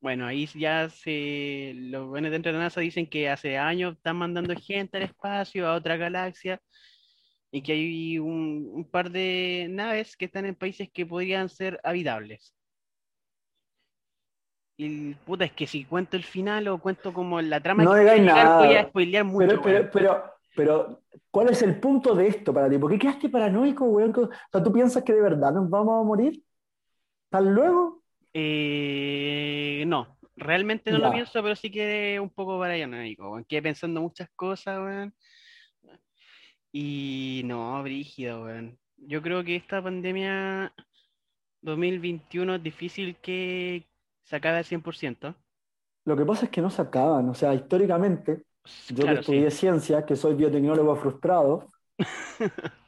[0.00, 4.16] Bueno, ahí ya se, los buenos dentro de la NASA dicen que hace años están
[4.16, 6.60] mandando gente al espacio, a otra galaxia,
[7.50, 11.80] y que hay un, un par de naves que están en países que podrían ser
[11.82, 12.54] habitables.
[14.76, 17.98] Y puta, es que si cuento el final o cuento como la trama No que
[18.00, 18.88] digáis voy a llegar, voy a nada.
[18.88, 19.48] spoilear mucho.
[19.48, 20.24] Pero, pero, pero,
[20.54, 22.78] pero, ¿cuál es el punto de esto para ti?
[22.78, 24.14] ¿Por qué quedaste paranoico, weón?
[24.16, 26.40] O sea, ¿tú piensas que de verdad nos vamos a morir?
[27.28, 28.02] ¿Tan luego?
[28.34, 31.12] Eh, no, realmente no lo Ya.
[31.12, 33.42] pienso, pero sí que un poco paranoico.
[33.48, 35.14] Quedé pensando muchas cosas, weón.
[36.72, 38.78] Y no, brígido, weón.
[38.96, 40.72] Yo creo que esta pandemia
[41.62, 43.88] 2021 es difícil que
[44.22, 45.34] se acabe al 100%.
[46.04, 47.28] Lo que pasa es que no se acaban.
[47.28, 48.44] O sea, históricamente,
[48.88, 49.58] yo que Claro, estudié sí.
[49.58, 51.68] ciencia, que soy biotecnólogo frustrado,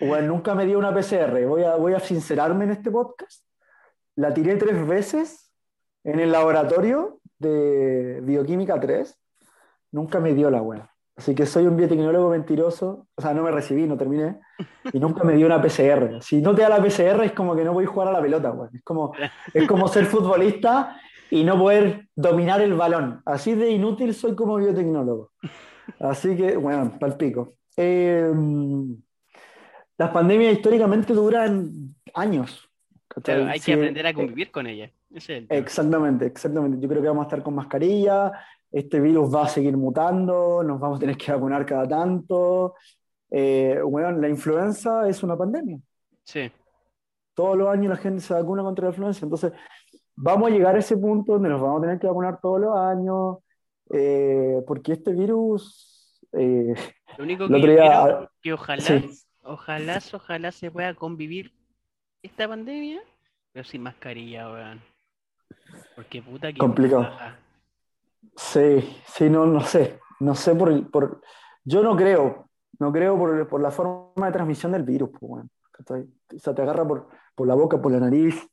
[0.00, 1.46] bueno, nunca me dio una PCR.
[1.46, 3.44] Voy a, voy a sincerarme en este podcast.
[4.20, 5.50] La tiré tres veces
[6.04, 9.18] en el laboratorio de Bioquímica 3.
[9.92, 10.90] Nunca me dio la wea.
[11.16, 13.06] Así que soy un biotecnólogo mentiroso.
[13.14, 14.38] O sea, no me recibí, no terminé.
[14.92, 16.20] Y nunca me dio una PCR.
[16.20, 18.20] Si no te da la PCR es como que no voy a jugar a la
[18.20, 18.68] pelota, weón.
[18.74, 19.14] Es como,
[19.54, 21.00] es como ser futbolista
[21.30, 23.22] y no poder dominar el balón.
[23.24, 25.30] Así de inútil soy como biotecnólogo.
[25.98, 27.54] Así que, bueno, palpico.
[27.74, 28.30] Eh,
[29.96, 32.69] las pandemias históricamente duran años.
[33.24, 34.90] Pero hay que aprender a convivir con ellas.
[35.48, 36.78] exactamente, exactamente.
[36.80, 38.32] Yo creo que vamos a estar con mascarilla,
[38.70, 42.74] este virus va a seguir mutando, nos vamos a tener que vacunar cada tanto.
[43.30, 45.78] bueno, eh, la influenza es una pandemia.
[46.22, 46.50] Sí.
[47.34, 49.52] Todos los años la gente se vacuna contra la influenza, entonces
[50.14, 52.76] vamos a llegar a ese punto donde nos vamos a tener que vacunar todos los
[52.76, 53.38] años,
[53.90, 56.20] eh, porque este virus...
[56.32, 56.74] Eh,
[57.18, 58.82] Lo único que, quiero, que ojalá,
[59.42, 61.52] ojalá, ojalá se pueda convivir
[62.22, 63.00] esta pandemia,
[63.52, 64.82] pero sin mascarilla, weón.
[65.94, 66.58] Porque puta que...
[66.58, 67.10] Complicado.
[68.36, 69.98] Sí, sí, no, no sé.
[70.20, 71.22] No sé por, por...
[71.64, 72.48] Yo no creo,
[72.78, 75.48] no creo por, por la forma de transmisión del virus, pues, bueno.
[75.78, 78.46] O sea, te agarra por, por la boca, por la nariz,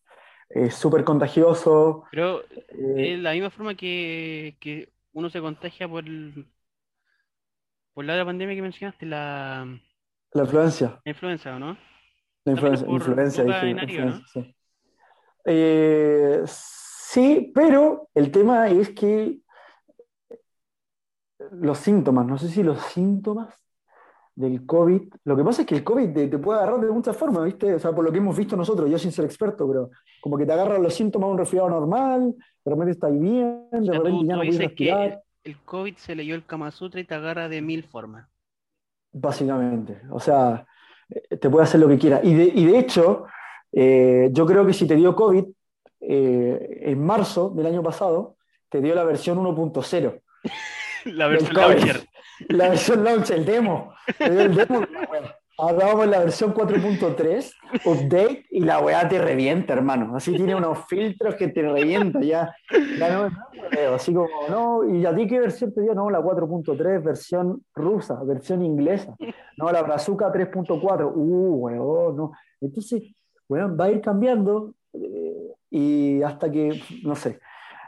[0.50, 2.06] es súper contagioso.
[2.12, 6.06] Pero eh, es la misma forma que, que, uno se contagia por,
[7.94, 9.66] por la otra pandemia que mencionaste, la...
[10.34, 11.02] La influencia.
[11.04, 11.78] La influenza, ¿o no?
[12.48, 14.56] La influencia, influencia, influencia sí.
[15.44, 19.40] Eh, sí, pero el tema es que
[21.52, 23.54] los síntomas, no sé si los síntomas
[24.34, 27.44] del COVID, lo que pasa es que el COVID te, puede agarrar de muchas formas,
[27.44, 27.74] ¿viste?
[27.74, 29.90] O sea, por lo que hemos visto nosotros, yo sin ser experto, pero
[30.22, 32.34] como que te agarran los síntomas de un resfriado normal,
[32.64, 35.22] de repente estás bien, de repente ya no puedes respirar.
[35.44, 38.26] el COVID se leyó el Kama Sutra y te agarra de mil formas.
[39.12, 40.66] Básicamente, o sea,
[41.10, 42.20] te puede hacer lo que quiera.
[42.24, 43.26] Y de, hecho,
[43.72, 45.46] eh, yo creo que si te dio COVID,
[46.02, 48.36] eh, en marzo del año pasado,
[48.70, 50.22] te dio la versión 1.0.
[51.06, 52.10] La versión launcher.
[52.50, 53.94] La versión launcher, el demo.
[54.20, 57.54] El demo Ahora en la versión 4.3,
[57.86, 60.16] update, y la weá te revienta, hermano.
[60.16, 62.56] Así tiene unos filtros que te revienta ya.
[63.00, 67.64] no, así como, no, y a ti qué versión te dio, no, la 4.3, versión
[67.74, 69.16] rusa, versión inglesa.
[69.58, 72.32] No, la Brazuca 3.4, uh, weón, no.
[72.62, 73.04] Entonces,
[73.50, 77.40] weón, va a ir cambiando eh, y hasta que, no sé,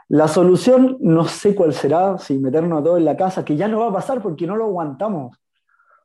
[0.08, 3.68] la solución no sé cuál será, si meternos a todos en la casa, que ya
[3.68, 5.40] no va a pasar porque no lo aguantamos.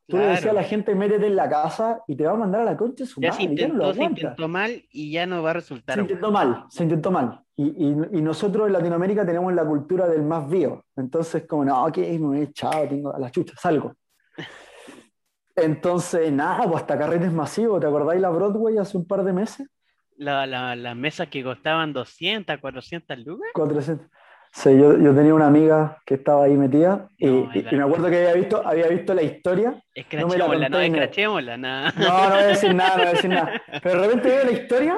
[0.07, 2.61] Tú le decías a la gente, métete en la casa y te va a mandar
[2.61, 5.53] a la concha su ya Se intentó, se intentó mal y ya no va a
[5.53, 5.95] resultar.
[5.95, 7.41] Se intentó mal, se intentó mal.
[7.55, 10.83] Y, y, nosotros en Latinoamérica tenemos la cultura del más vivo.
[10.95, 13.95] Entonces, como, no, que me he echado, tengo a la chucha, salgo.
[15.55, 17.79] Entonces, nada, pues hasta carretes masivos.
[17.79, 19.67] ¿Te acordáis la Broadway hace un par de meses?
[20.17, 23.49] la, la, las mesas que costaban 200, 400 lucas.
[23.53, 24.07] 400.
[24.55, 28.33] Sí, yo, yo, tenía una amiga que estaba ahí metida y, me acuerdo que había
[28.35, 29.83] visto, había visto la historia.
[29.93, 31.93] Escrachémosla, no, escrachémosla, nada.
[31.97, 33.61] No, no voy a decir nada, no voy a decir nada.
[33.83, 34.97] Pero de repente veo la historia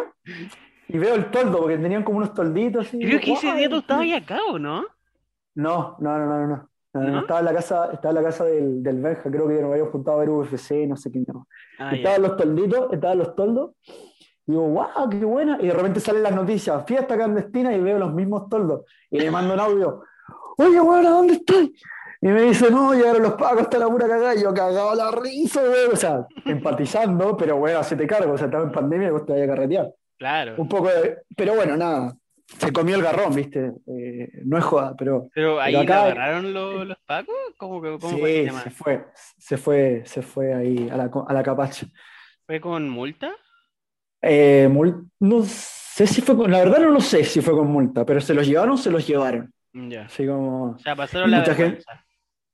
[0.88, 2.94] y veo el toldo, porque tenían como unos tolditos.
[2.94, 4.86] Y Creo que ese día tú estabas ahí acá, ¿o no?
[5.56, 6.68] No, no, no, no, no.
[6.94, 7.20] no.
[7.22, 9.92] Estaba en la casa, estaba en la casa del, del Benja, creo que nos habíamos
[9.92, 11.24] juntado a ver UFC, no sé qué.
[11.80, 13.72] Ah, estaban los tolditos, estaban los toldos,
[14.48, 15.58] digo, wow, qué buena.
[15.62, 18.86] Y de repente salen las noticias, fiesta clandestina, y veo los mismos toldos.
[19.12, 20.02] Y le mando un audio,
[20.58, 21.74] oye, bueno, ¿dónde estoy?
[22.22, 24.36] Y me dice, no, llegaron los pagos, está la pura cagada.
[24.36, 25.86] Y yo cagaba la risa, güey.
[25.92, 28.34] O sea, empatizando, pero bueno, se te cargo.
[28.34, 29.92] O sea, estaba en pandemia y vos te vayas a carretear.
[30.18, 30.56] Claro.
[30.58, 31.20] Un poco de.
[31.36, 32.16] Pero bueno, nada.
[32.48, 33.74] Se comió el garrón, ¿viste?
[33.86, 35.28] Eh, no es joda, pero.
[35.36, 36.06] Pero ahí acá...
[36.06, 37.36] agarraron los, los pagos.
[37.58, 39.06] ¿Cómo, cómo sí, fue se fue.
[39.14, 41.86] Se fue, se fue ahí a la, a la capacha.
[42.48, 43.36] ¿Fue con multa?
[44.22, 44.70] Eh,
[45.20, 48.22] no sé si fue con, la verdad no lo sé si fue con multa, pero
[48.22, 49.54] se los llevaron, se los llevaron.
[49.74, 50.06] Ya.
[50.06, 50.72] Así como.
[50.72, 52.06] O sea, pasaron la vergüenza.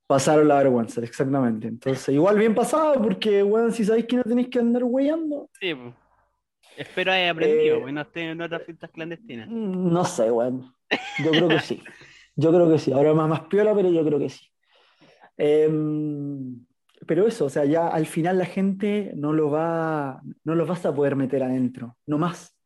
[0.06, 1.68] pasaron la vergüenza, exactamente.
[1.68, 5.48] Entonces, igual bien pasado, porque, bueno, si sabéis que no tenéis que andar weyando.
[5.60, 5.94] Sí, pues.
[6.76, 9.48] Espero haya aprendido, eh, no estén en otras fiestas clandestinas.
[9.48, 10.74] No sé, bueno.
[11.22, 11.82] Yo creo que sí.
[12.36, 12.92] Yo creo que sí.
[12.92, 14.44] Ahora más, más piola, pero yo creo que sí.
[15.36, 15.68] Eh,
[17.06, 20.84] pero eso, o sea, ya al final la gente no lo va, no los vas
[20.86, 22.56] a poder meter adentro, no más.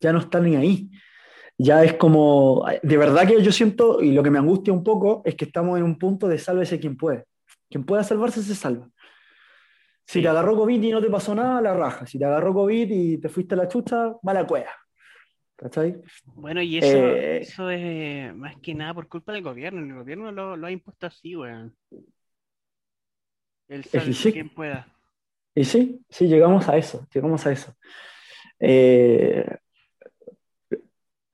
[0.00, 0.90] Ya no están ni ahí.
[1.58, 5.22] Ya es como, de verdad que yo siento, y lo que me angustia un poco,
[5.24, 7.24] es que estamos en un punto de sálvese quien puede.
[7.70, 8.88] Quien pueda salvarse se salva.
[10.06, 12.06] Si te agarró COVID y no te pasó nada, la raja.
[12.06, 14.70] Si te agarró COVID y te fuiste a la chucha, mala cueva.
[15.56, 16.00] ¿Cachai?
[16.26, 19.80] Bueno, y eso, eh, eso es más que nada por culpa del gobierno.
[19.80, 21.74] El gobierno lo, lo ha impuesto así, weón.
[23.68, 24.32] El sí.
[24.32, 24.86] quien pueda.
[25.54, 27.74] Y sí, sí, llegamos a eso, llegamos a eso.
[28.60, 29.44] Eh,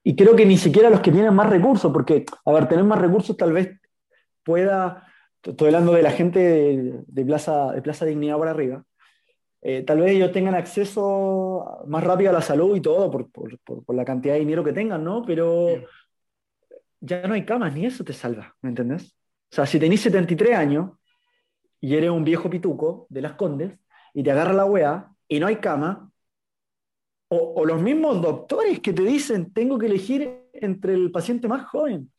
[0.04, 3.00] y creo que ni siquiera los que tienen más recursos, porque, a ver, tener más
[3.00, 3.80] recursos tal vez
[4.42, 5.06] pueda,
[5.42, 8.84] estoy hablando de la gente de, Plaza, de Plaza Dignidad por arriba,
[9.60, 13.58] eh, tal vez ellos tengan acceso más rápido a la salud y todo por, por,
[13.60, 15.24] por, la cantidad de dinero que tengan, ¿no?
[15.24, 15.68] Pero
[17.00, 19.16] ya no hay camas, ni eso te salva, ¿me entendés?
[19.50, 20.90] O sea, si tenés 73 años
[21.82, 23.78] y eres un viejo pituco de las Condes
[24.14, 26.12] y te agarra la weá y no hay cama,
[27.28, 31.66] o, o los mismos doctores que te dicen, tengo que elegir entre el paciente más
[31.66, 32.12] joven.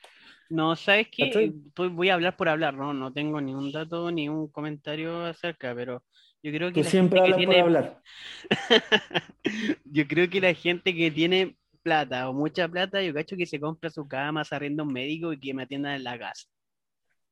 [0.50, 1.08] No, ¿sabes.
[1.18, 5.26] Estoy- voy a hablar por hablar, no, no tengo ni un dato ni un comentario
[5.26, 6.04] acerca, pero
[6.44, 8.02] yo creo que Tú la siempre gente hablas que por tiene, hablar.
[9.86, 13.60] yo creo que la gente que tiene plata o mucha plata, yo cacho que se
[13.60, 16.48] compra su cama, se arrienda un médico y que me atiendan en la casa.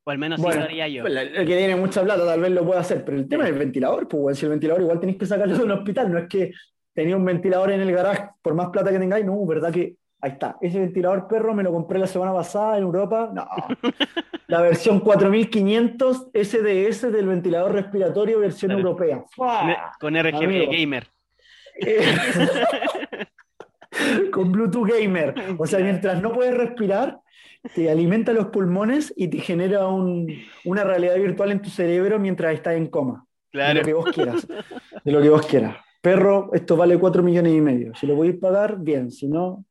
[0.03, 1.05] O al menos sí Bueno, lo haría yo.
[1.05, 3.59] el que tiene mucha plata tal vez lo pueda hacer, pero el tema es el
[3.59, 6.27] ventilador, pues weón, si el ventilador igual tenéis que sacarlo de un hospital, no es
[6.27, 6.51] que
[6.93, 10.31] tenía un ventilador en el garaje, por más plata que tengáis, no, verdad que ahí
[10.31, 13.47] está, ese ventilador perro me lo compré la semana pasada en Europa, no,
[14.47, 19.23] la versión 4500 SDS del ventilador respiratorio versión europea.
[19.35, 20.69] Con, E, con RGB.
[20.71, 21.07] Gamer.
[21.79, 22.03] Eh,
[24.31, 25.33] con Bluetooth Gamer.
[25.57, 27.19] O sea, mientras no puedes respirar,
[27.75, 30.27] te alimenta los pulmones y te genera un-
[30.65, 33.25] una realidad virtual en tu cerebro mientras estás en coma.
[33.53, 33.79] De Claro.
[33.79, 34.47] lo que vos quieras.
[35.03, 35.75] De lo que vos quieras.
[36.01, 37.93] Perro, esto vale 4 millones y medio.
[37.95, 39.11] Si lo podéis pagar, bien.
[39.11, 39.65] Si no,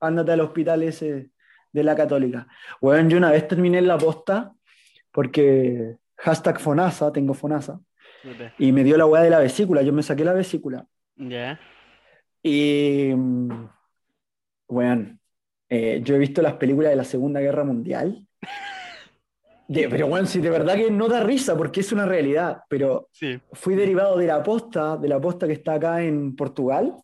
[0.00, 1.28] ándate al hospital ese
[1.72, 2.48] de la Católica.
[2.80, 4.52] Bueno, yo una vez terminé en la posta
[5.12, 7.78] porque hashtag Fonasa, tengo Fonasa,
[8.58, 9.82] y me dio la weá de la vesícula.
[9.82, 10.86] Yo me saqué la vesícula.
[11.16, 11.60] Ya.
[12.48, 13.68] Y, mm,
[14.68, 15.18] bueno,
[15.68, 18.24] eh, yo he visto las películas de la Segunda Guerra Mundial.
[19.66, 23.08] De- pero bueno, si de verdad que no da risa porque es una realidad, pero
[23.10, 23.40] Sí.
[23.52, 26.94] fui derivado de la posta, de la posta que está acá en Portugal,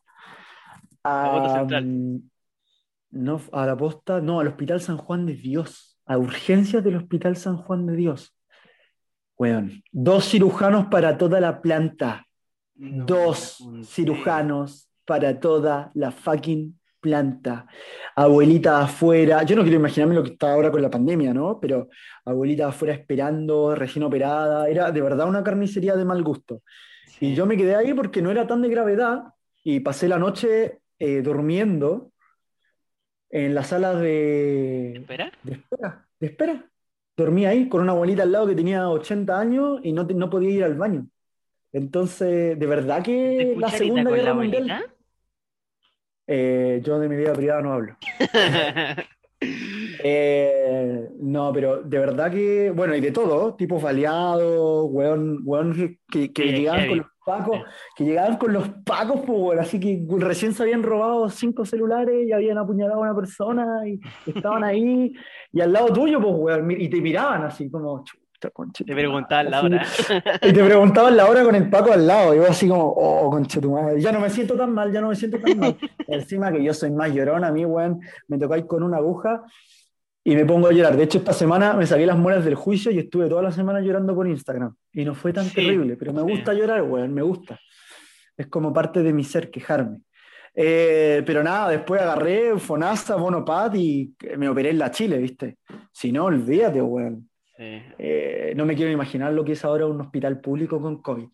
[1.03, 1.87] La a, central.
[1.87, 2.31] mm,
[3.11, 7.37] no, a la posta, no, al Hospital San Juan de Dios, a urgencias del Hospital
[7.37, 8.33] San Juan de Dios.
[9.37, 12.29] Weón, dos cirujanos para toda la planta
[12.77, 17.67] No, dos cirujanos para toda la fucking planta.
[18.17, 19.43] Abuelita afuera.
[19.43, 21.61] Yo no quiero imaginarme lo que está ahora con la pandemia, ¿no?
[21.61, 21.89] Pero
[22.25, 24.69] abuelita afuera esperando, recién operada.
[24.71, 26.63] Era de verdad una carnicería de mal gusto.
[27.21, 29.25] Y yo me quedé ahí porque no era tan de gravedad
[29.63, 32.11] y pasé la noche eh, durmiendo
[33.29, 35.31] en la sala de, ¿Espera?
[35.43, 36.07] de espera.
[36.21, 36.65] De espera.
[37.15, 40.31] Dormí ahí con una abuelita al lado que tenía 80 años y no, te- no
[40.31, 41.07] podía ir al baño.
[41.75, 44.71] Entonces, de verdad ¿Te que la Segunda Guerra Mundial.
[44.71, 44.95] abuelita?
[46.35, 47.97] Eh, yo de mi vida privada no hablo.
[50.05, 55.99] Eh, no, pero de verdad que, bueno, y de todo, tipos baleados, weón, weón que,
[56.11, 57.61] que- que Sí, llegaban con los pacos,
[57.97, 62.27] que llegaban con los pacos, pues, weón, así que recién se habían robado cinco celulares
[62.27, 63.99] y habían apuñalado a una persona y
[64.31, 65.13] estaban ahí,
[65.53, 68.05] y al lado tuyo, pues, weón, y te miraban así como,
[68.85, 69.87] Te preguntaban la hora.
[70.43, 73.31] Y te preguntaban la hora con el Paco al lado, y vos así como, oh,
[73.31, 75.77] conche tu madre, ya no me siento tan mal, ya no me siento tan mal.
[76.07, 79.43] Encima que yo soy más llorón, a mí, weón, me tocáis con una aguja
[80.25, 80.97] y me pongo a llorar.
[80.97, 83.81] De hecho, esta semana me saqué las muelas del juicio y estuve toda la semana
[83.81, 84.75] llorando por Instagram.
[84.93, 86.31] Y no fue tan Sí, terrible, pero me sí.
[86.31, 87.59] gusta llorar, weón, me gusta.
[88.37, 89.99] Es como parte de mi ser quejarme.
[90.55, 95.57] Eh, pero nada, después agarré Fonasa, Bonopat y me operé en la Chile, ¿viste?
[95.91, 97.29] Si no, olvídate, weón.
[97.63, 97.95] Sí.
[97.99, 101.29] Eh, no me quiero imaginar lo que es ahora un hospital público con COVID.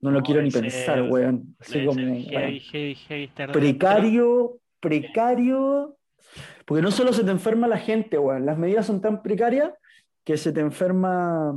[0.00, 1.56] No lo quiero ni ese- pensar, weón.
[1.58, 2.60] Así como, weón, heavy,
[2.94, 5.96] heavy, precario, precario.
[6.64, 8.46] Porque no solo se te enferma la gente, weón.
[8.46, 9.72] Las medidas son tan precarias
[10.24, 11.52] que se te enferma,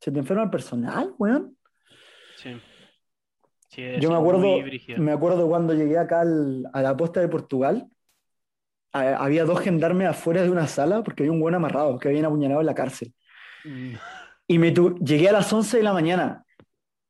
[0.00, 1.56] se te enferma el personal, weón.
[2.36, 2.50] Sí.
[4.00, 4.40] Yo me acuerdo,
[4.98, 7.86] me acuerdo cuando llegué acá al- a la posta de Portugal,
[8.92, 12.24] a- había dos gendarmes afuera de una sala porque había un buen amarrado que habían
[12.24, 13.12] apuñalado en la cárcel.
[13.64, 13.94] Mm.
[14.46, 16.44] Y me tu- llegué a las 11 de la mañana.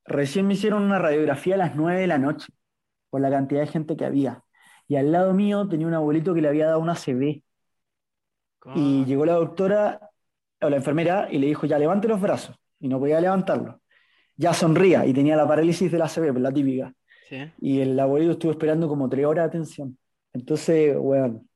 [0.05, 2.47] Recién me hicieron una radiografía a las 9 de la noche
[3.11, 4.45] por la cantidad de gente que había.
[4.87, 7.43] Y al lado mío tenía un abuelito que le había dado una CB.
[8.77, 10.11] Y llegó la doctora
[10.61, 12.57] o la enfermera y le dijo, ya levante los brazos.
[12.79, 13.77] Y no podía levantarlos.
[14.37, 16.93] Ya sonría y tenía la parálisis de la CB, la típica.
[17.29, 17.51] Sí.
[17.61, 19.99] Y el abuelito estuvo esperando como tres horas de atención.
[20.33, 21.49] Entonces, weón,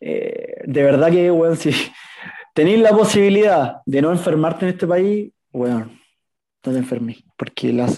[0.00, 1.70] eh, de verdad que, weón, si
[2.58, 5.96] tenéis la posibilidad de no enfermarte en este país, weón,
[6.64, 7.22] no te enferméis.
[7.36, 7.88] Porque la,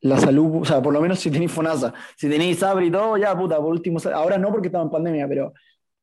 [0.00, 3.18] la salud, o sea, por lo menos si tenéis FONASA, si tenéis SABRE y todo,
[3.18, 5.52] ya, puta, por último, ahora no porque estamos en pandemia, pero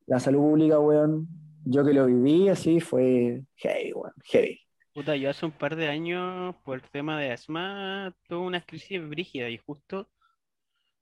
[0.05, 1.27] la salud pública, weón,
[1.65, 4.59] yo que lo viví así, fue heavy, weón, heavy.
[4.93, 9.01] Puta, yo hace un par de años, por el tema de asma, tuve una crisis
[9.09, 10.07] brígida y justo,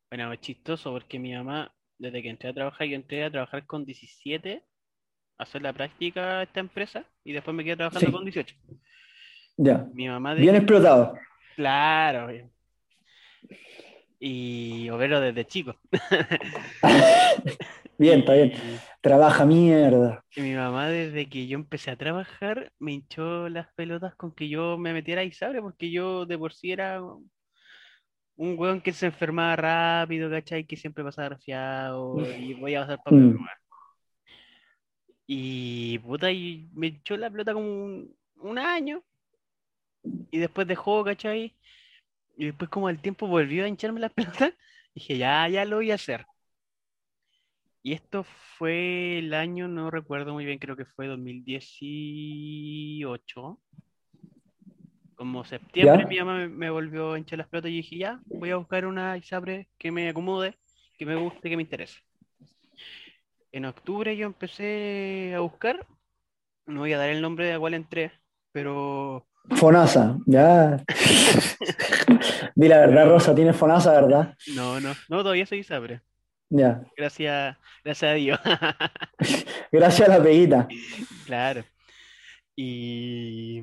[0.10, 3.84] bueno, chistoso porque mi mamá, desde que entré a trabajar, yo entré a trabajar con
[3.84, 4.69] 17, a
[5.40, 8.12] hacer la práctica a esta empresa, y después me quedé trabajando Sí.
[8.12, 8.56] con 18.
[9.58, 11.16] Ya, Mi mamá de bien explotado.
[11.56, 12.28] Claro.
[12.28, 12.52] bien.
[14.20, 15.76] Y obrero desde chico.
[17.98, 18.52] Bien, está bien.
[18.52, 20.24] Y- Trabaja mierda.
[20.30, 24.48] Que mi mamá, desde que yo empecé a trabajar, me hinchó las pelotas con que
[24.50, 27.30] yo me metiera a Isabre, porque yo de por sí era un
[28.58, 30.66] weón que se enfermaba rápido, ¿cachai?
[30.66, 33.38] Que siempre pasaba resfriado y voy a pasar para Mm.
[35.32, 39.04] Y puta, y me echó la pelota como un, un año.
[40.32, 41.56] Y después dejó, ¿cachai?
[42.36, 44.12] Y después como al tiempo volvió a hincharme las
[44.48, 44.56] pelotas.
[44.96, 46.26] Dije, ya, ya lo voy a hacer.
[47.84, 48.26] Y esto
[48.58, 53.60] fue el año, no recuerdo muy bien, creo que fue 2018.
[55.14, 56.08] Como septiembre ¿Ya?
[56.08, 59.16] mi mamá me, volvió a hinchar las pelotas y dije, ya, voy a buscar una
[59.16, 60.58] ISAPRE que me acomode,
[60.98, 62.00] que me guste, que me interese.
[63.52, 65.86] En octubre yo empecé a buscar,
[66.66, 68.12] no voy a dar el nombre de la cual entré,
[68.52, 70.84] pero Fonasa, ya.
[72.56, 74.36] Di la verdad, Rosa, tienes Fonasa, ¿verdad?
[74.56, 76.02] no, no, no, todavía soy ISAPRE.
[76.50, 76.84] Ya.
[76.98, 78.40] Gracias, gracias a Dios.
[79.72, 80.68] Gracias a la peguita.
[81.26, 81.64] Claro.
[82.56, 83.62] Y,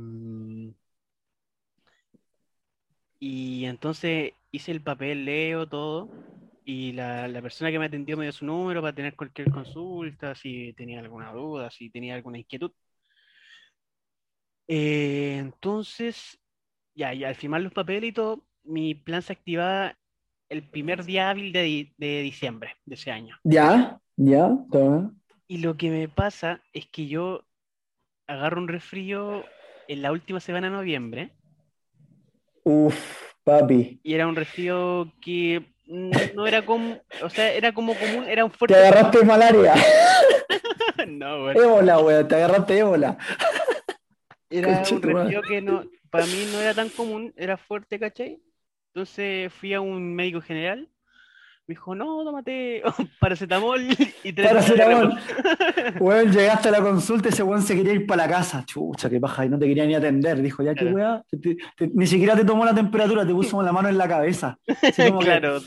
[3.18, 6.08] y entonces hice el papel, leo todo,
[6.66, 10.34] y la, la persona que me atendió me dio su número para tener cualquier consulta,
[10.34, 12.72] si tenía alguna duda, si tenía alguna inquietud.
[14.68, 16.38] Eh, entonces,
[16.94, 19.96] ya, y al firmar los papeles y todo, mi plan se activaba
[20.48, 23.38] el primer día hábil de, de diciembre de ese año.
[23.44, 25.14] Ya, ya, toma.
[25.48, 27.44] Y lo que me pasa es que yo
[28.26, 29.44] agarro un resfrío
[29.88, 31.32] en la última semana de noviembre
[32.64, 33.00] Uf,
[33.44, 33.80] papi.
[34.02, 38.50] y era un resfrío que no era como, o sea, era como común, era un
[38.50, 38.74] Te fuerte.
[38.74, 39.74] agarraste malaria.
[41.08, 43.18] No, bueno, Ébola, weón, te agarraste ébola.
[44.50, 48.40] era un resfrío que no, para mí no era tan común, era fuerte, ¿cachai?
[48.94, 50.88] Entonces fui a un médico general,
[51.68, 52.82] me dijo, no, tómate
[53.20, 53.82] paracetamol
[54.22, 55.18] y tres Paracetamol.
[56.00, 58.64] Weón, llegaste a la consulta y ese weón se quería ir para la casa.
[58.64, 60.40] Chucha, qué paja, y no te quería ni atender.
[60.42, 60.96] Dijo, ya qué Claro.
[60.96, 61.22] weá.
[61.28, 64.06] Te- te- te- ni siquiera te tomó la temperatura, te puso la mano en la
[64.08, 64.58] cabeza.
[64.82, 65.58] Así como que Claro,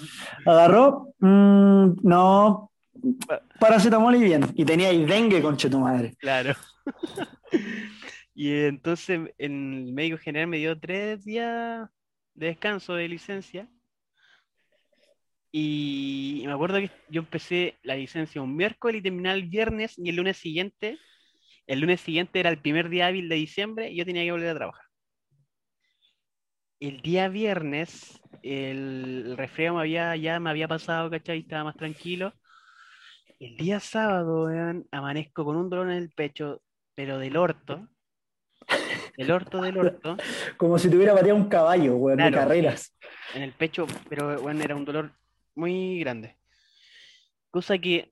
[0.45, 2.71] agarró, mm, no,
[3.59, 4.45] paracetamol y bien.
[4.55, 6.15] Y tenía ahí dengue, conche tu madre.
[6.19, 6.53] Claro.
[8.35, 11.89] Y entonces en el médico general me dio tres días
[12.35, 13.67] de descanso de licencia.
[15.51, 20.09] Y me acuerdo que yo empecé la licencia un miércoles y terminé el viernes y
[20.09, 20.99] el lunes siguiente,
[21.65, 24.49] el lunes siguiente era el primer día hábil de diciembre y yo tenía que volver
[24.49, 24.85] a trabajar.
[26.79, 31.39] El día viernes, el resfriado me había, ya me había pasado, ¿cachai?
[31.39, 32.33] Estaba más tranquilo.
[33.39, 36.61] El día sábado, weón, amanezco con un dolor en el pecho,
[36.95, 37.87] pero del orto.
[39.17, 40.17] Del orto, del orto,
[40.57, 42.37] Como si te hubiera pateado un caballo, weón, de Claro.
[42.37, 42.95] carreras.
[43.33, 45.11] en el pecho, pero bueno, era un dolor
[45.59, 46.37] muy grande.
[47.51, 48.09] Cosa que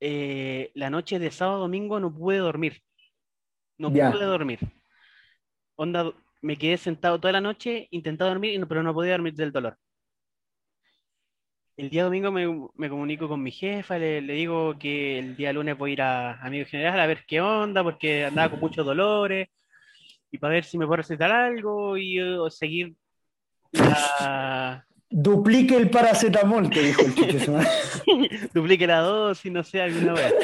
[0.00, 2.82] eh, la noche de sábado a domingo no pude dormir.
[3.78, 4.60] No pude dormir.
[5.76, 9.78] Onda, me quedé sentado toda la noche, intenté dormir, pero no podía dormir del dolor.
[11.76, 15.52] El día domingo me, me comunico con mi jefa, le, le digo que el día
[15.52, 18.86] lunes voy a ir a Amigo General a ver qué onda, porque andaba con muchos
[18.86, 19.48] dolores,
[20.30, 22.94] y para ver si me puedo recetar algo y eh, seguir
[23.72, 27.68] la, Duplique el paracetamol, te dijo el madre.
[28.54, 30.34] duplique la dosis, no sé, alguna vez.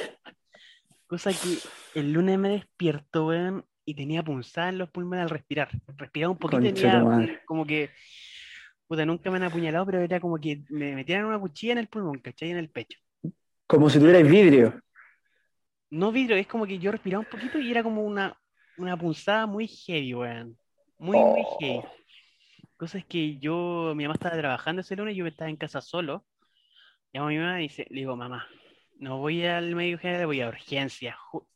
[1.06, 1.58] Cosa que
[1.98, 5.68] el lunes me despierto, weón, y tenía punzada en los pulmones al respirar.
[5.96, 7.90] Respiraba un poquito y tenía como que,
[8.86, 11.88] puta, nunca me han apuñalado, pero era como que me metían una cuchilla en el
[11.88, 12.50] pulmón, ¿cachai?
[12.50, 12.98] En el pecho.
[13.66, 14.80] Como si tuvierais vidrio.
[15.90, 18.38] No vidrio, es como que yo respiraba un poquito y era como una,
[18.78, 20.56] una punzada muy heavy, weón.
[20.98, 21.58] Muy, muy Oh.
[21.58, 21.82] heavy.
[22.82, 26.24] Cosa es que yo, mi mamá estaba trabajando ese lunes, yo estaba en casa solo.
[27.12, 28.48] Llamo a mi mamá y dice, le digo, mamá,
[28.98, 31.14] no voy al médico general, voy a urgencias.
[31.30, 31.46] Ju-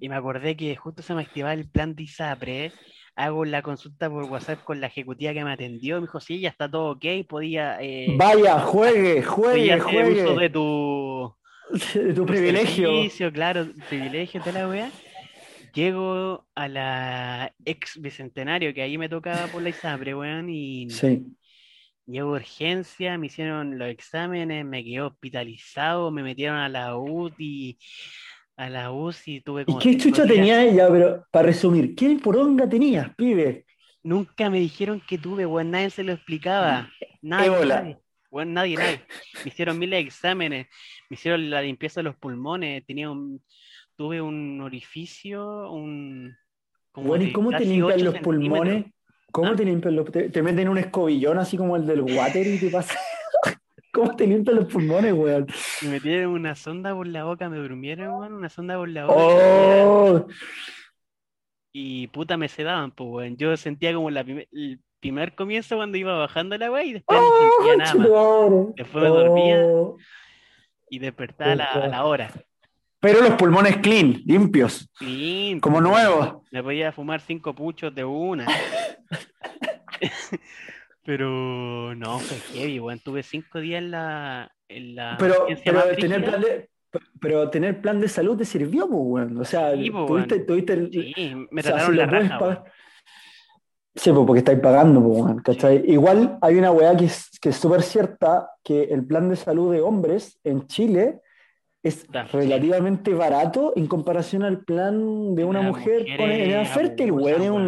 [0.00, 2.72] Y me acordé que justo se me activaba el plan de ISAPRE.
[3.14, 5.96] Hago la consulta por WhatsApp con la ejecutiva que me atendió.
[6.00, 10.40] Me dijo, sí, ya está todo ok, podía, eh, Vaya, juegue, juegue, hacer uso juegue.
[10.40, 11.36] de tu,
[11.94, 12.88] De tu privilegio.
[12.90, 14.90] servicio, claro, privilegio, toda la wea.
[15.72, 21.24] Llego a la ex bicentenario, que ahí me tocaba por la ISAPRE, weón, y Sí.
[22.06, 27.78] llego a urgencia, me hicieron los exámenes, me quedé hospitalizado, me metieron a la UTI,
[28.56, 30.36] a la UCI, tuve ¿Y como qué cinco chucha días.
[30.36, 30.88] tenía ella?
[30.90, 33.64] Pero para resumir, ¿qué poronga tenías, pibe?
[34.02, 36.88] Nunca me dijeron que tuve, weón, nadie se lo explicaba.
[37.22, 37.76] Nadie, Ébola.
[37.82, 37.98] nadie.
[38.30, 39.00] Weón, nadie, nadie.
[39.44, 40.66] Me hicieron miles de exámenes,
[41.08, 43.40] me hicieron la limpieza de los pulmones, tenía un,
[44.02, 46.36] tuve un orificio, un...
[46.90, 48.86] como Bueno, ¿y cómo te limpian los pulmones?
[49.30, 49.54] ¿Cómo ¿Ah?
[49.54, 52.68] te limpian los te, te meten un escobillón así como el del water y te
[52.68, 52.98] pasa?
[53.92, 55.46] ¿Cómo te limpian los pulmones, weón?
[55.82, 59.16] Me metieron una sonda por la boca, me durmieron, weón, una sonda por la boca.
[59.24, 60.26] Oh,
[61.72, 63.36] Y puta me sedaban, pues, weón.
[63.36, 67.20] Yo sentía como la primer- el primer comienzo cuando iba bajando la weá y después
[67.20, 68.74] no sentía nada más.
[68.74, 69.60] Después me dormía.
[69.64, 69.96] Oh.
[70.90, 72.32] Y despertaba a la, a la hora.
[73.02, 76.36] Pero los pulmones clean, limpios, Clean, como pues, nuevos.
[76.52, 78.46] Me podía fumar cinco puchos de una.
[81.04, 83.00] Pero no, fue heavy, weón.
[83.00, 85.46] Tuve cinco días en la, en la Pero,
[85.98, 86.70] tener plan de,
[87.20, 89.36] pero tener plan de salud te sirvió, pues, weón.
[89.38, 90.46] O sea, Sí, pues, tuviste, weón.
[90.46, 92.64] tuviste el- Sí, me o sea, trataron si la raja, pagar-.
[93.96, 95.82] Sí, porque estáis pagando, weón, ¿cachai?
[95.90, 99.72] Igual hay una weá que es que es súper cierta, que el plan de salud
[99.72, 101.20] de hombres en Chile
[101.82, 107.42] es relativamente barato en comparación al plan de una mujer con edad fértil, weón.
[107.42, 107.66] es un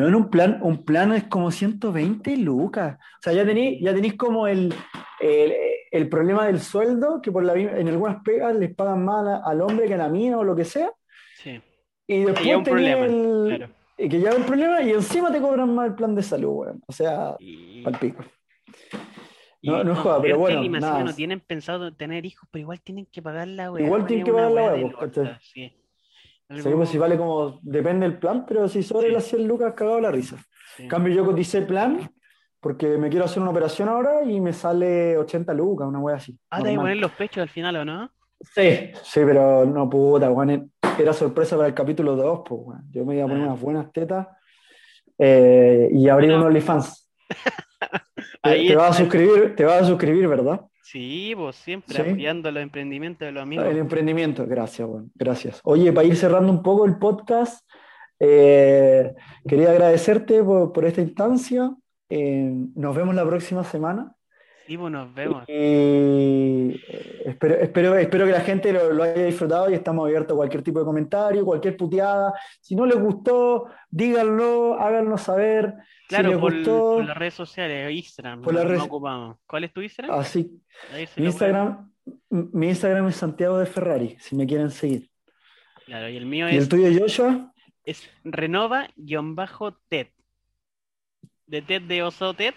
[0.00, 2.96] weón, un plan, un plan es como 120 lucas.
[2.98, 4.72] O sea, ya tenéis, ya tenéis como el,
[5.20, 5.52] el,
[5.90, 9.60] el problema del sueldo, que por la, en algunas pegas les pagan más a- al
[9.60, 10.90] hombre que a la mina o lo que sea.
[11.36, 11.60] Sí,
[12.06, 13.72] Y después ya un tenés problema, el- claro.
[13.98, 16.50] y que ya es un problema y encima te cobran más el plan de salud,
[16.52, 16.82] weón.
[16.86, 18.24] O sea, Y, al pico.
[19.62, 21.04] No, no joda, pero bueno, nada.
[21.04, 23.84] no tienen pensado tener hijos, pero igual tienen que pagar la weá.
[23.86, 25.36] Igual tienen que pagar la de pues, ¿cachai?
[25.40, 25.72] sí.
[26.54, 29.12] Sí, pues si vale como, depende del plan, pero si sobre Sí.
[29.14, 30.36] las 100 lucas, cagado la risa.
[30.76, 30.82] Sí.
[30.82, 32.10] En cambio, yo coticé plan
[32.60, 36.38] porque me quiero hacer una operación ahora y me sale 80 lucas, una wea así.
[36.50, 36.82] Ah, te normal.
[36.82, 38.10] poner los pechos al final, ¿o no?
[38.40, 40.70] Sí, sí, pero no puta, weón.
[40.98, 42.82] Era sorpresa para el capítulo 2, pues, weón.
[42.90, 43.46] Yo me iba a poner Ah.
[43.46, 44.26] unas buenas tetas
[45.18, 47.10] eh, y abrir un OnlyFans.
[48.42, 50.60] Te, Ahí te vas a suscribir, te vas a suscribir, ¿verdad?
[50.82, 52.00] Sí, pues siempre Sí.
[52.02, 53.66] apoyando los emprendimientos de los amigos.
[53.66, 55.60] El emprendimiento, gracias, weón, gracias.
[55.64, 57.66] Oye, para ir cerrando un poco el podcast,
[58.18, 59.14] eh,
[59.46, 61.74] quería agradecerte por, por esta instancia.
[62.08, 64.14] Eh, nos vemos la próxima semana.
[64.66, 65.44] Sí, pues nos vemos.
[65.48, 66.80] Y eh,
[67.26, 70.62] espero, espero, espero que la gente lo, lo haya disfrutado y estamos abiertos a cualquier
[70.62, 72.32] tipo de comentario, cualquier puteada.
[72.60, 75.74] Si no les gustó, díganlo, háganos saber.
[76.02, 78.84] Si Claro, les por, gustó, por las redes sociales, Instagram, Por no, las no redes-
[78.84, 79.36] ocupamos.
[79.46, 80.18] ¿Cuál es tu Instagram?
[80.20, 80.60] así.
[81.14, 81.92] Se Mi Instagram,
[82.30, 85.08] mi Instagram es Santiago de Ferrari, si me quieren seguir.
[85.86, 87.52] Claro, y el mío ¿Y el es, tuyo, Joshua?
[87.84, 90.06] es renova-ted.
[91.46, 92.54] De Ted de oso Ted.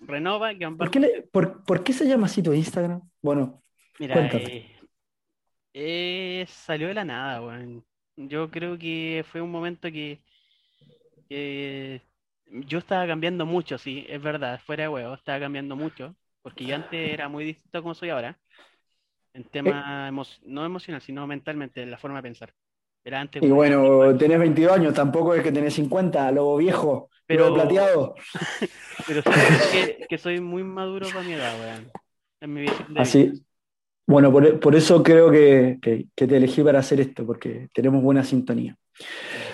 [0.00, 3.02] Renova ¿Por qué, le- por, por qué se llama así tu Instagram?
[3.22, 3.62] Bueno,
[3.98, 4.44] Mira, Cuéntame.
[4.46, 4.80] eh,
[5.74, 7.84] eh, salió de la nada, weón.
[8.16, 10.20] Yo creo que fue un momento que,
[11.28, 12.02] que
[12.46, 16.74] yo estaba cambiando mucho, sí, es verdad, fuera de huevo, estaba cambiando mucho, porque yo
[16.76, 18.38] antes era muy distinto como soy ahora,
[19.34, 22.54] en tema emo- no emocional, sino mentalmente, en la forma de pensar.
[23.40, 28.14] Y bueno, tenés 22 años, tampoco es que tenés 50, lobo viejo, Pero- plateado.
[29.06, 29.30] pero sí,
[29.72, 31.90] que, que soy muy maduro para mi edad, weón.
[32.40, 32.66] En mi.
[32.96, 33.32] Así,
[34.06, 38.02] bueno, por, por eso creo que, que- que te elegí para hacer esto, porque tenemos
[38.02, 38.76] buena sintonía.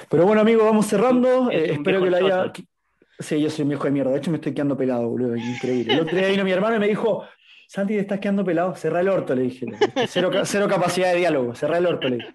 [0.09, 1.51] Pero bueno, amigos, vamos cerrando.
[1.51, 2.53] Eh, espero que lo haya.
[3.19, 4.11] Sí, yo soy un viejo de mierda.
[4.11, 5.37] De hecho, me estoy quedando pelado, boludo.
[5.37, 5.95] Increíble.
[5.95, 7.25] El otro día vino mi hermano y me dijo:
[7.69, 8.75] Santi, te estás quedando pelado.
[8.75, 9.67] Cerra el orto, le dije.
[10.09, 11.55] Cero, cero capacidad de diálogo.
[11.55, 12.35] Cerra el orto, le dije.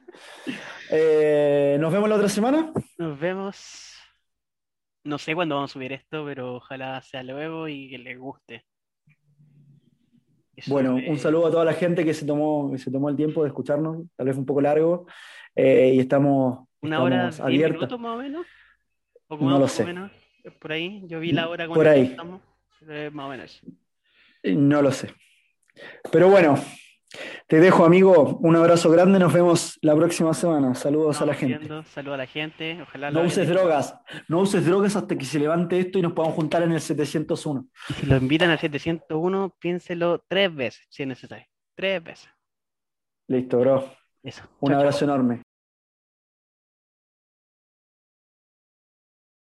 [0.91, 2.71] Eh, Nos vemos la otra semana.
[2.97, 3.93] Nos vemos.
[5.03, 8.65] No sé cuándo vamos a subir esto, pero ojalá sea luego y que les guste.
[10.55, 13.09] Eso Bueno, es- un saludo a toda la gente que se tomó, que se tomó
[13.09, 14.03] el tiempo de escucharnos.
[14.15, 15.05] Tal vez un poco largo.
[15.55, 17.77] eh, y estamos, Una hora, estamos diez abiertos.
[17.89, 18.45] minutos más o menos.
[19.27, 19.83] Poco No más, lo sé.
[19.85, 20.11] menos,
[20.59, 21.01] por ahí.
[21.07, 22.03] Yo vi la hora Por cuando ahí.
[22.07, 22.41] estamos.
[23.11, 23.61] Más o menos.
[24.43, 25.13] No lo sé.
[26.11, 26.55] Pero bueno,
[27.47, 28.37] te dejo, amigo.
[28.41, 29.19] Un abrazo grande.
[29.19, 30.75] Nos vemos la próxima semana.
[30.75, 31.57] Saludos a la gente.
[31.57, 31.83] viendo.
[31.83, 32.81] Saludos a la gente.
[32.81, 33.95] Ojalá No uses drogas.
[34.27, 37.65] No uses drogas hasta que se levante esto y nos podamos juntar en el 701.
[37.89, 37.99] hecho.
[37.99, 41.45] Si lo invitan al 701, piénselo tres veces, si es necesario.
[41.75, 42.29] Tres veces.
[43.27, 43.91] Listo, bro.
[44.23, 44.43] Eso.
[44.59, 45.41] Un abrazo enorme.